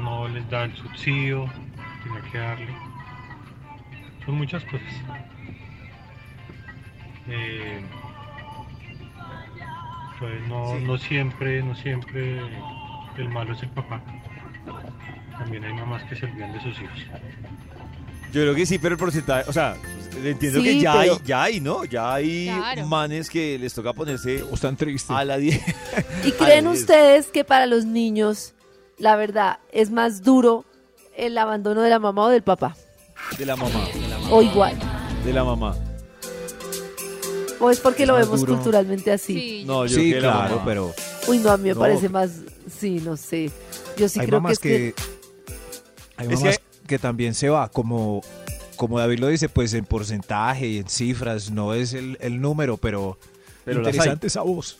No 0.00 0.26
les 0.28 0.48
da 0.50 0.64
el 0.64 0.74
subsidio, 0.74 1.50
tiene 2.02 2.20
que 2.32 2.38
darle. 2.38 2.74
Son 4.24 4.36
muchas 4.36 4.64
cosas. 4.64 4.82
Eh, 7.28 7.80
pues 10.18 10.48
no, 10.48 10.78
no 10.80 10.98
siempre, 10.98 11.62
no 11.62 11.74
siempre 11.74 12.40
el 13.16 13.28
malo 13.28 13.52
es 13.52 13.62
el 13.62 13.68
papá. 13.70 14.00
También 15.38 15.64
hay 15.64 15.72
mamás 15.72 16.02
que 16.04 16.16
se 16.16 16.26
olvidan 16.26 16.52
de 16.52 16.60
sus 16.60 16.80
hijos. 16.80 16.98
Yo 18.32 18.42
creo 18.42 18.54
que 18.54 18.66
sí, 18.66 18.78
pero 18.78 18.94
el 18.94 18.98
porcentaje, 18.98 19.48
o 19.48 19.52
sea, 19.52 19.76
entiendo 20.24 20.58
Sí, 20.60 20.64
que 20.64 20.80
ya 20.80 20.92
pero- 21.00 21.12
hay, 21.14 21.20
ya 21.24 21.42
hay, 21.42 21.60
¿no? 21.60 21.84
Ya 21.84 22.14
hay 22.14 22.46
Claro. 22.46 22.86
manes 22.86 23.28
que 23.30 23.58
les 23.58 23.72
toca 23.74 23.92
ponerse 23.92 24.44
Están 24.52 24.76
tristes. 24.76 25.10
a 25.10 25.24
la 25.24 25.36
10. 25.38 25.60
¿Y 26.24 26.32
creen 26.32 26.66
A 26.66 26.70
la 26.70 26.70
10. 26.72 26.80
ustedes 26.82 27.26
que 27.28 27.44
para 27.44 27.66
los 27.66 27.84
niños, 27.84 28.54
la 28.98 29.16
verdad, 29.16 29.58
es 29.72 29.90
más 29.90 30.22
duro 30.22 30.64
el 31.16 31.36
abandono 31.38 31.82
de 31.82 31.90
la 31.90 31.98
mamá 31.98 32.24
o 32.26 32.28
del 32.28 32.42
papá? 32.42 32.76
De 33.38 33.46
la 33.46 33.56
mamá. 33.56 33.88
O 34.30 34.42
igual. 34.42 34.76
De 35.24 35.32
la 35.32 35.42
mamá. 35.44 35.74
¿O 37.58 37.70
es 37.70 37.80
porque 37.80 38.02
Es 38.02 38.08
lo 38.08 38.14
vemos 38.16 38.40
duro. 38.40 38.54
culturalmente 38.54 39.10
así? 39.12 39.34
Sí, 39.34 39.64
No, 39.66 39.86
yo 39.86 39.96
Sí, 39.98 40.12
que 40.12 40.18
claro, 40.18 40.60
pero 40.64 40.94
Uy, 41.26 41.38
no, 41.38 41.50
a 41.50 41.56
mí 41.56 41.68
me 41.70 41.74
No. 41.74 41.80
parece 41.80 42.08
más... 42.10 42.30
Sí, 42.78 43.00
no 43.02 43.16
sé. 43.16 43.50
Yo 43.96 44.08
sí 44.08 44.20
hay 44.20 44.26
creo 44.26 44.38
que 44.38 44.42
mamás 44.42 44.52
es 44.52 44.58
que... 44.58 44.68
que, 44.68 44.94
hay 46.18 46.26
Es 46.28 46.40
mamás 46.40 46.60
que... 46.86 46.98
también 46.98 47.34
se 47.34 47.48
va, 47.48 47.68
como, 47.70 48.20
como 48.76 48.98
David 48.98 49.18
lo 49.18 49.28
dice, 49.28 49.48
pues 49.48 49.74
en 49.74 49.84
porcentaje 49.84 50.66
y 50.66 50.78
en 50.78 50.88
cifras, 50.88 51.50
no 51.50 51.74
es 51.74 51.92
el, 51.94 52.16
el 52.20 52.40
número, 52.40 52.76
pero, 52.76 53.18
Pero 53.64 53.78
interesante 53.80 54.26
esa 54.28 54.42
voz. 54.42 54.78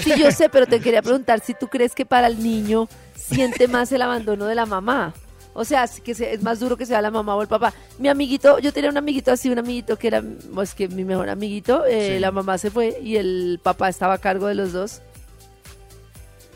Sí, 0.00 0.12
yo 0.18 0.30
sé, 0.32 0.48
pero 0.48 0.66
te 0.66 0.80
quería 0.80 1.02
preguntar 1.02 1.40
si 1.40 1.54
tú 1.54 1.68
crees 1.68 1.94
que 1.94 2.04
para 2.04 2.26
el 2.26 2.42
niño 2.42 2.88
siente 3.14 3.68
más 3.68 3.92
el 3.92 4.02
abandono 4.02 4.46
de 4.46 4.54
la 4.56 4.66
mamá. 4.66 5.14
O 5.56 5.64
sea, 5.64 5.86
que 5.86 6.10
es 6.10 6.42
más 6.42 6.58
duro 6.58 6.76
que 6.76 6.84
sea 6.84 7.00
la 7.00 7.12
mamá 7.12 7.36
o 7.36 7.42
el 7.42 7.46
papá. 7.46 7.72
Mi 8.00 8.08
amiguito, 8.08 8.58
yo 8.58 8.72
tenía 8.72 8.90
un 8.90 8.96
amiguito 8.96 9.30
así, 9.30 9.48
un 9.50 9.58
amiguito 9.60 9.96
que 9.96 10.08
era, 10.08 10.20
pues 10.52 10.74
que 10.74 10.88
mi 10.88 11.04
mejor 11.04 11.28
amiguito, 11.28 11.84
eh, 11.86 12.14
Sí. 12.14 12.18
la 12.20 12.32
mamá 12.32 12.58
se 12.58 12.72
fue 12.72 12.98
y 13.00 13.16
el 13.16 13.60
papá 13.62 13.88
estaba 13.88 14.14
a 14.14 14.18
cargo 14.18 14.48
de 14.48 14.56
los 14.56 14.72
dos. 14.72 15.00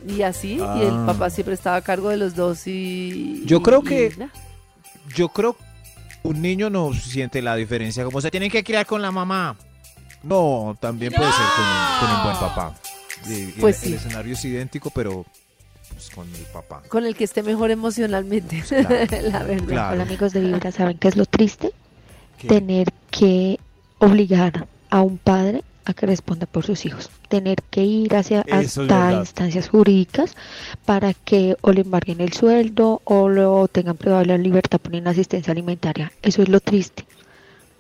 Y 0.07 0.23
así, 0.23 0.55
y 0.55 0.83
el 0.83 0.95
Ah. 0.95 1.05
papá 1.07 1.31
siempre 1.31 1.55
estaba 1.55 1.77
a 1.77 1.83
cargo 1.83 2.09
de 2.09 2.17
los 2.17 2.35
dos 2.35 2.67
y... 2.67 3.43
Yo 3.47 3.63
creo 3.63 3.83
y- 3.85 3.89
que- 3.89 4.13
y. 4.19 5.15
Yo 5.15 5.29
creo 5.29 5.57
un 6.23 6.43
niño 6.43 6.71
no 6.71 6.93
siente 6.95 7.43
la 7.43 7.57
diferencia, 7.57 8.05
como 8.05 8.21
se 8.21 8.31
tienen 8.31 8.51
que 8.51 8.63
criar 8.65 8.87
con 8.87 9.03
la 9.03 9.11
mamá. 9.11 9.57
No, 10.23 10.77
también 10.81 11.13
puede 11.13 11.31
ser 11.31 11.45
con 11.57 11.65
un, 11.65 12.01
con 12.01 12.17
un 12.19 12.23
buen 12.25 12.37
papá. 12.37 12.75
Pues 13.23 13.31
el, 13.31 13.65
el 13.65 13.75
sí. 13.75 13.95
escenario 13.95 14.33
es 14.35 14.45
idéntico, 14.45 14.91
pero 14.91 15.25
pues, 15.91 16.11
con 16.11 16.29
el 16.35 16.43
papá. 16.53 16.83
Con 16.89 17.05
el 17.07 17.15
que 17.17 17.25
esté 17.25 17.43
mejor 17.43 17.71
emocionalmente, 17.71 18.63
Claro. 18.69 18.89
la 19.31 19.43
verdad. 19.45 19.67
Claro. 19.67 19.95
Hola 19.95 20.03
amigos 20.05 20.33
de 20.33 20.41
Vibra, 20.41 20.73
¿saben 20.73 20.99
qué 20.99 21.09
es 21.09 21.17
lo 21.17 21.27
triste? 21.27 21.73
¿Qué? 22.39 22.49
Tener 22.49 22.89
que 23.11 23.59
obligar 23.99 24.67
a 24.91 25.03
un 25.03 25.19
padre 25.19 25.63
a 25.89 25.95
que 25.95 26.07
responda 26.07 26.47
por 26.47 26.65
sus 26.65 26.85
hijos. 26.87 27.11
Tener 27.29 27.57
que 27.71 27.83
ir 27.83 28.15
hacia 28.15 28.43
Eso 28.43 28.83
hasta 28.83 29.15
instancias 29.15 29.69
jurídicas 29.71 30.37
para 30.85 31.15
que 31.15 31.57
o 31.63 31.73
le 31.73 31.81
embarguen 31.81 32.21
el 32.21 32.33
sueldo 32.33 33.01
o 33.05 33.29
lo 33.29 33.67
tengan 33.69 33.97
privado 33.97 34.21
de 34.21 34.27
la 34.27 34.39
libertad 34.39 34.79
por 34.79 34.95
inasistencia 34.95 35.51
alimentaria. 35.51 36.13
Eso 36.23 36.43
es 36.43 36.49
lo 36.51 36.61
triste. 36.61 37.05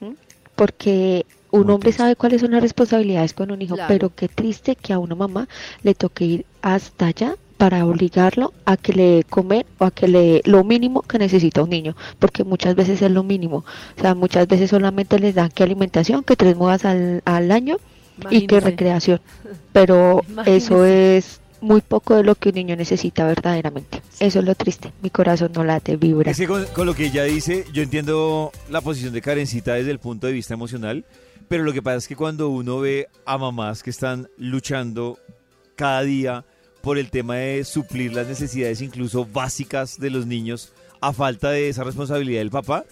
¿m? 0.01 0.15
Porque 0.57 1.27
un 1.51 1.67
Muy 1.67 1.75
hombre 1.75 1.89
triste. 1.91 2.03
sabe 2.03 2.17
cuáles 2.17 2.41
son 2.41 2.51
las 2.53 2.63
responsabilidades 2.63 3.33
con 3.35 3.51
un 3.51 3.61
hijo, 3.63 3.75
Claro. 3.75 3.89
pero 3.89 4.15
qué 4.15 4.29
triste 4.29 4.75
que 4.75 4.93
a 4.93 4.99
una 4.99 5.15
mamá 5.15 5.49
le 5.83 5.95
toque 5.95 6.25
ir 6.25 6.47
hasta 6.63 7.07
allá 7.07 7.37
para 7.59 7.85
obligarlo 7.85 8.53
a 8.67 8.77
que 8.77 8.93
le 8.93 9.03
dé 9.17 9.25
comer 9.25 9.67
o 9.79 9.85
a 9.85 9.91
que 9.91 10.07
le 10.07 10.19
dé 10.21 10.43
lo 10.45 10.63
mínimo 10.63 11.03
que 11.03 11.19
necesita 11.19 11.63
un 11.63 11.71
niño, 11.71 11.97
porque 12.21 12.45
muchas 12.45 12.75
veces 12.77 13.03
es 13.03 13.11
lo 13.11 13.25
mínimo. 13.25 13.65
O 13.97 14.01
sea, 14.01 14.15
muchas 14.15 14.47
veces 14.47 14.71
solamente 14.71 15.19
les 15.19 15.35
dan 15.35 15.51
que 15.51 15.65
alimentación, 15.65 16.23
que 16.23 16.37
tres 16.37 16.57
mudas 16.57 16.85
al, 16.85 17.21
al 17.25 17.51
año 17.51 17.79
y 18.31 18.47
que 18.47 18.57
Imagínese. 18.57 18.61
recreación. 18.61 19.21
Pero 19.73 20.23
Imagínese. 20.29 20.57
eso 20.67 20.85
es 20.85 21.41
muy 21.61 21.81
poco 21.81 22.15
de 22.15 22.23
lo 22.23 22.35
que 22.35 22.51
un 22.51 22.55
niño 22.55 22.77
necesita 22.77 23.27
verdaderamente. 23.27 24.01
Eso 24.21 24.39
es 24.39 24.45
lo 24.45 24.55
triste. 24.55 24.93
Mi 25.03 25.11
corazón 25.11 25.53
no 25.55 25.65
late, 25.65 25.97
vibra. 25.97 26.31
Es 26.31 26.37
que 26.37 26.47
con, 26.47 26.65
con 26.67 26.87
lo 26.87 26.95
que 26.95 27.07
ella 27.07 27.25
dice, 27.25 27.65
yo 27.73 27.83
entiendo 27.83 28.53
la 28.71 28.81
posición 28.81 29.13
de 29.13 29.23
Karencita 29.23 29.75
desde 29.75 29.91
el 29.91 29.99
punto 29.99 30.27
de 30.27 30.33
vista 30.33 30.55
emocional, 30.55 31.05
pero 31.49 31.65
lo 31.65 31.73
que 31.73 31.83
pasa 31.83 31.97
es 31.97 32.09
que 32.09 32.17
cuando 32.17 32.49
uno 32.51 32.79
ve 32.81 33.09
a 33.25 33.39
mamás 33.39 33.83
que 33.83 33.91
están 33.91 34.29
luchando 34.37 35.19
cada 35.77 36.03
día 36.03 36.45
por 36.83 36.99
el 36.99 37.11
tema 37.11 37.37
de 37.37 37.65
suplir 37.65 38.13
las 38.13 38.29
necesidades 38.29 38.81
incluso 38.81 39.25
básicas 39.27 39.99
de 39.99 40.11
los 40.11 40.27
niños 40.27 40.73
a 41.01 41.13
falta 41.13 41.51
de 41.51 41.69
esa 41.69 41.85
responsabilidad 41.85 42.41
del 42.41 42.51
papá, 42.51 42.85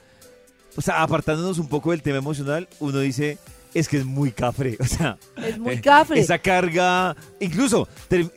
o 0.77 0.81
sea, 0.81 1.03
apartándonos 1.03 1.59
un 1.59 1.69
poco 1.69 1.91
del 1.93 2.03
tema 2.03 2.19
emocional, 2.19 2.69
uno 2.81 2.99
dice, 2.99 3.39
es 3.75 3.89
que 3.89 3.99
es 3.99 4.05
muy 4.05 4.33
cafre, 4.33 4.77
o 4.81 4.85
sea, 4.85 5.19
Es 5.37 5.59
muy 5.59 5.75
eh, 5.75 5.81
cafre. 5.81 6.21
Esa 6.21 6.39
carga, 6.39 7.15
incluso, 7.41 7.89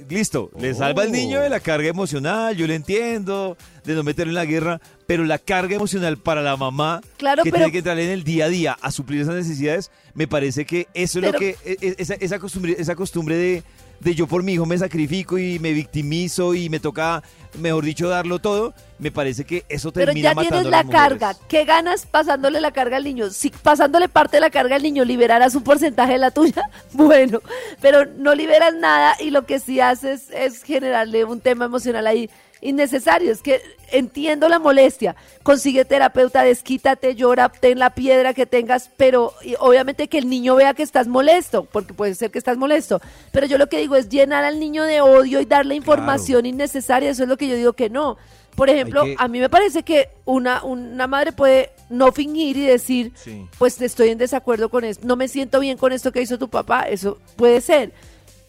listo, 0.09 0.51
le 0.59 0.73
salva 0.73 1.03
al 1.03 1.11
niño 1.11 1.39
de 1.41 1.49
la 1.49 1.59
carga 1.59 1.87
emocional, 1.87 2.55
yo 2.55 2.67
lo 2.67 2.73
entiendo, 2.73 3.57
de 3.85 3.93
no 3.95 4.03
meterlo 4.03 4.31
en 4.31 4.35
la 4.35 4.45
guerra, 4.45 4.81
pero 5.07 5.23
la 5.23 5.37
carga 5.39 5.75
emocional 5.75 6.17
para 6.17 6.41
la 6.41 6.55
mamá 6.57 7.01
Claro, 7.17 7.43
que 7.43 7.51
pero- 7.51 7.63
tiene 7.65 7.71
que 7.71 7.77
entrar 7.79 7.99
en 7.99 8.09
el 8.09 8.23
día 8.23 8.45
a 8.45 8.49
día 8.49 8.77
a 8.81 8.91
suplir 8.91 9.21
esas 9.21 9.35
necesidades, 9.35 9.91
me 10.13 10.27
parece 10.27 10.65
que 10.65 10.87
eso 10.93 11.19
es 11.19 11.25
lo 11.31 11.39
que, 11.39 11.55
e- 11.65 11.77
e- 11.81 11.95
esa, 11.97 12.15
esa 12.15 12.39
costumbre, 12.39 12.75
esa 12.77 12.95
costumbre 12.95 13.35
de, 13.35 13.63
de 13.99 14.15
yo 14.15 14.27
por 14.27 14.43
mi 14.43 14.53
hijo 14.53 14.65
me 14.65 14.77
sacrifico 14.77 15.37
y 15.37 15.59
me 15.59 15.73
victimizo 15.73 16.53
y 16.53 16.69
me 16.69 16.79
toca, 16.79 17.21
mejor 17.57 17.83
dicho, 17.83 18.07
darlo 18.09 18.39
todo, 18.39 18.73
me 18.97 19.11
parece 19.11 19.43
que 19.45 19.65
eso 19.69 19.91
Pero 19.91 20.07
termina 20.07 20.29
ya 20.29 20.35
matando 20.35 20.61
tienes 20.61 20.67
a 20.73 20.77
la 20.77 20.83
mujeres. 20.83 21.19
carga. 21.19 21.35
¿Qué 21.47 21.65
ganas 21.65 22.05
pasándole 22.05 22.61
la 22.61 22.71
carga 22.71 22.97
al 22.97 23.03
niño? 23.03 23.29
Si 23.29 23.49
pasándole 23.49 24.07
parte 24.09 24.37
de 24.37 24.41
la 24.41 24.49
carga 24.49 24.75
al 24.77 24.83
niño 24.83 25.03
liberarás 25.03 25.55
un 25.55 25.63
porcentaje 25.63 26.13
de 26.13 26.19
la 26.19 26.31
tuya, 26.31 26.63
bueno, 26.93 27.39
pero 27.81 28.05
no 28.05 28.35
liberas 28.35 28.73
nada 28.73 29.15
y 29.19 29.31
lo 29.31 29.45
que 29.45 29.59
sí 29.59 29.79
haces 29.79 30.29
es 30.31 30.63
generarle 30.63 31.25
un 31.25 31.41
tema 31.41 31.65
emocional 31.65 32.07
ahí 32.07 32.29
innecesario. 32.61 33.31
Es 33.31 33.41
que 33.41 33.61
entiendo 33.91 34.47
la 34.49 34.59
molestia. 34.59 35.15
Consigue 35.43 35.85
terapeuta, 35.85 36.43
desquítate, 36.43 37.15
llora, 37.15 37.49
ten 37.49 37.79
la 37.79 37.89
piedra 37.95 38.33
que 38.33 38.45
tengas, 38.45 38.89
pero 38.97 39.33
y 39.43 39.55
obviamente 39.59 40.07
que 40.07 40.17
el 40.19 40.29
niño 40.29 40.55
vea 40.55 40.73
que 40.73 40.83
estás 40.83 41.07
molesto, 41.07 41.63
porque 41.65 41.93
puede 41.93 42.15
ser 42.15 42.31
que 42.31 42.37
estás 42.37 42.57
molesto. 42.57 43.01
Pero 43.31 43.47
yo 43.47 43.57
lo 43.57 43.67
que 43.67 43.79
digo 43.79 43.95
es 43.95 44.09
llenar 44.09 44.43
al 44.43 44.59
niño 44.59 44.83
de 44.83 45.01
odio 45.01 45.39
y 45.41 45.45
darle 45.45 45.75
información 45.75 46.45
innecesaria. 46.45 47.09
Eso 47.09 47.23
es 47.23 47.29
lo 47.29 47.37
que 47.37 47.47
yo 47.47 47.55
digo 47.55 47.73
que 47.73 47.89
no. 47.89 48.17
Por 48.55 48.69
ejemplo, 48.69 49.05
que- 49.05 49.15
a 49.17 49.27
mí 49.29 49.39
me 49.39 49.47
parece 49.49 49.83
que 49.83 50.09
una, 50.25 50.63
una 50.65 51.07
madre 51.07 51.31
puede 51.31 51.71
no 51.89 52.11
fingir 52.11 52.57
y 52.57 52.63
decir, 52.65 53.13
Sí. 53.15 53.47
pues 53.57 53.79
estoy 53.81 54.09
en 54.09 54.17
desacuerdo 54.17 54.67
con 54.69 54.83
esto, 54.83 55.07
no 55.07 55.15
me 55.15 55.27
siento 55.29 55.61
bien 55.61 55.77
con 55.77 55.93
esto 55.93 56.11
que 56.11 56.21
hizo 56.21 56.37
tu 56.37 56.49
papá, 56.49 56.81
eso 56.83 57.17
puede 57.37 57.61
ser. 57.61 57.93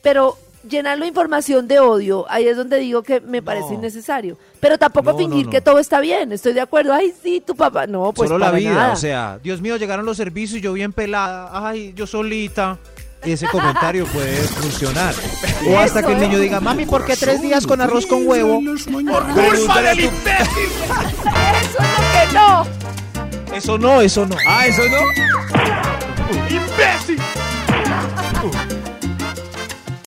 Pero 0.02 0.36
llenarlo 0.68 1.04
de 1.04 1.08
información 1.08 1.66
de 1.68 1.78
odio, 1.80 2.26
ahí 2.28 2.46
es 2.46 2.56
donde 2.56 2.78
digo 2.78 3.02
que 3.02 3.20
me 3.20 3.42
parece 3.42 3.74
innecesario. 3.74 4.36
Pero 4.60 4.78
tampoco 4.78 5.12
No, 5.12 5.18
fingir 5.18 5.38
no, 5.38 5.44
no. 5.44 5.50
que 5.50 5.60
todo 5.60 5.78
está 5.78 6.00
bien, 6.00 6.32
estoy 6.32 6.52
de 6.52 6.60
acuerdo, 6.60 6.92
ay 6.92 7.14
sí, 7.22 7.42
tu 7.44 7.54
papá, 7.56 7.86
no, 7.86 8.12
pues 8.12 8.28
Solo 8.28 8.44
la 8.44 8.50
vida, 8.52 8.74
nada. 8.74 8.92
o 8.92 8.96
sea, 8.96 9.38
Dios 9.42 9.60
mío, 9.60 9.76
llegaron 9.78 10.04
los 10.04 10.16
servicios 10.16 10.58
y 10.58 10.60
yo 10.62 10.72
bien 10.72 10.92
pelada, 10.92 11.50
ay, 11.66 11.92
yo 11.96 12.06
solita. 12.06 12.78
Ese 13.22 13.46
comentario 13.48 14.06
puede 14.06 14.34
funcionar. 14.34 15.14
O 15.68 15.78
hasta 15.78 16.02
que 16.02 16.12
el 16.12 16.20
niño 16.20 16.38
diga, 16.38 16.58
mami, 16.58 16.86
¿por 16.86 17.04
qué 17.04 17.14
tres 17.16 17.42
días 17.42 17.66
con 17.66 17.78
arroz 17.82 18.06
con 18.06 18.26
huevo? 18.26 18.62
Mañanas. 18.62 19.24
¡Culpa 19.34 19.82
del 19.82 20.00
imbécil! 20.00 20.70
Eso 21.60 21.78
es 21.78 21.90
lo 21.92 22.12
que 22.14 22.32
no. 22.32 22.66
Eso 23.54 23.76
no, 23.76 24.00
eso 24.00 24.24
no. 24.24 24.36
Ah, 24.48 24.66
eso 24.66 24.80
no. 24.88 25.00
¡Imbécil! 26.48 27.18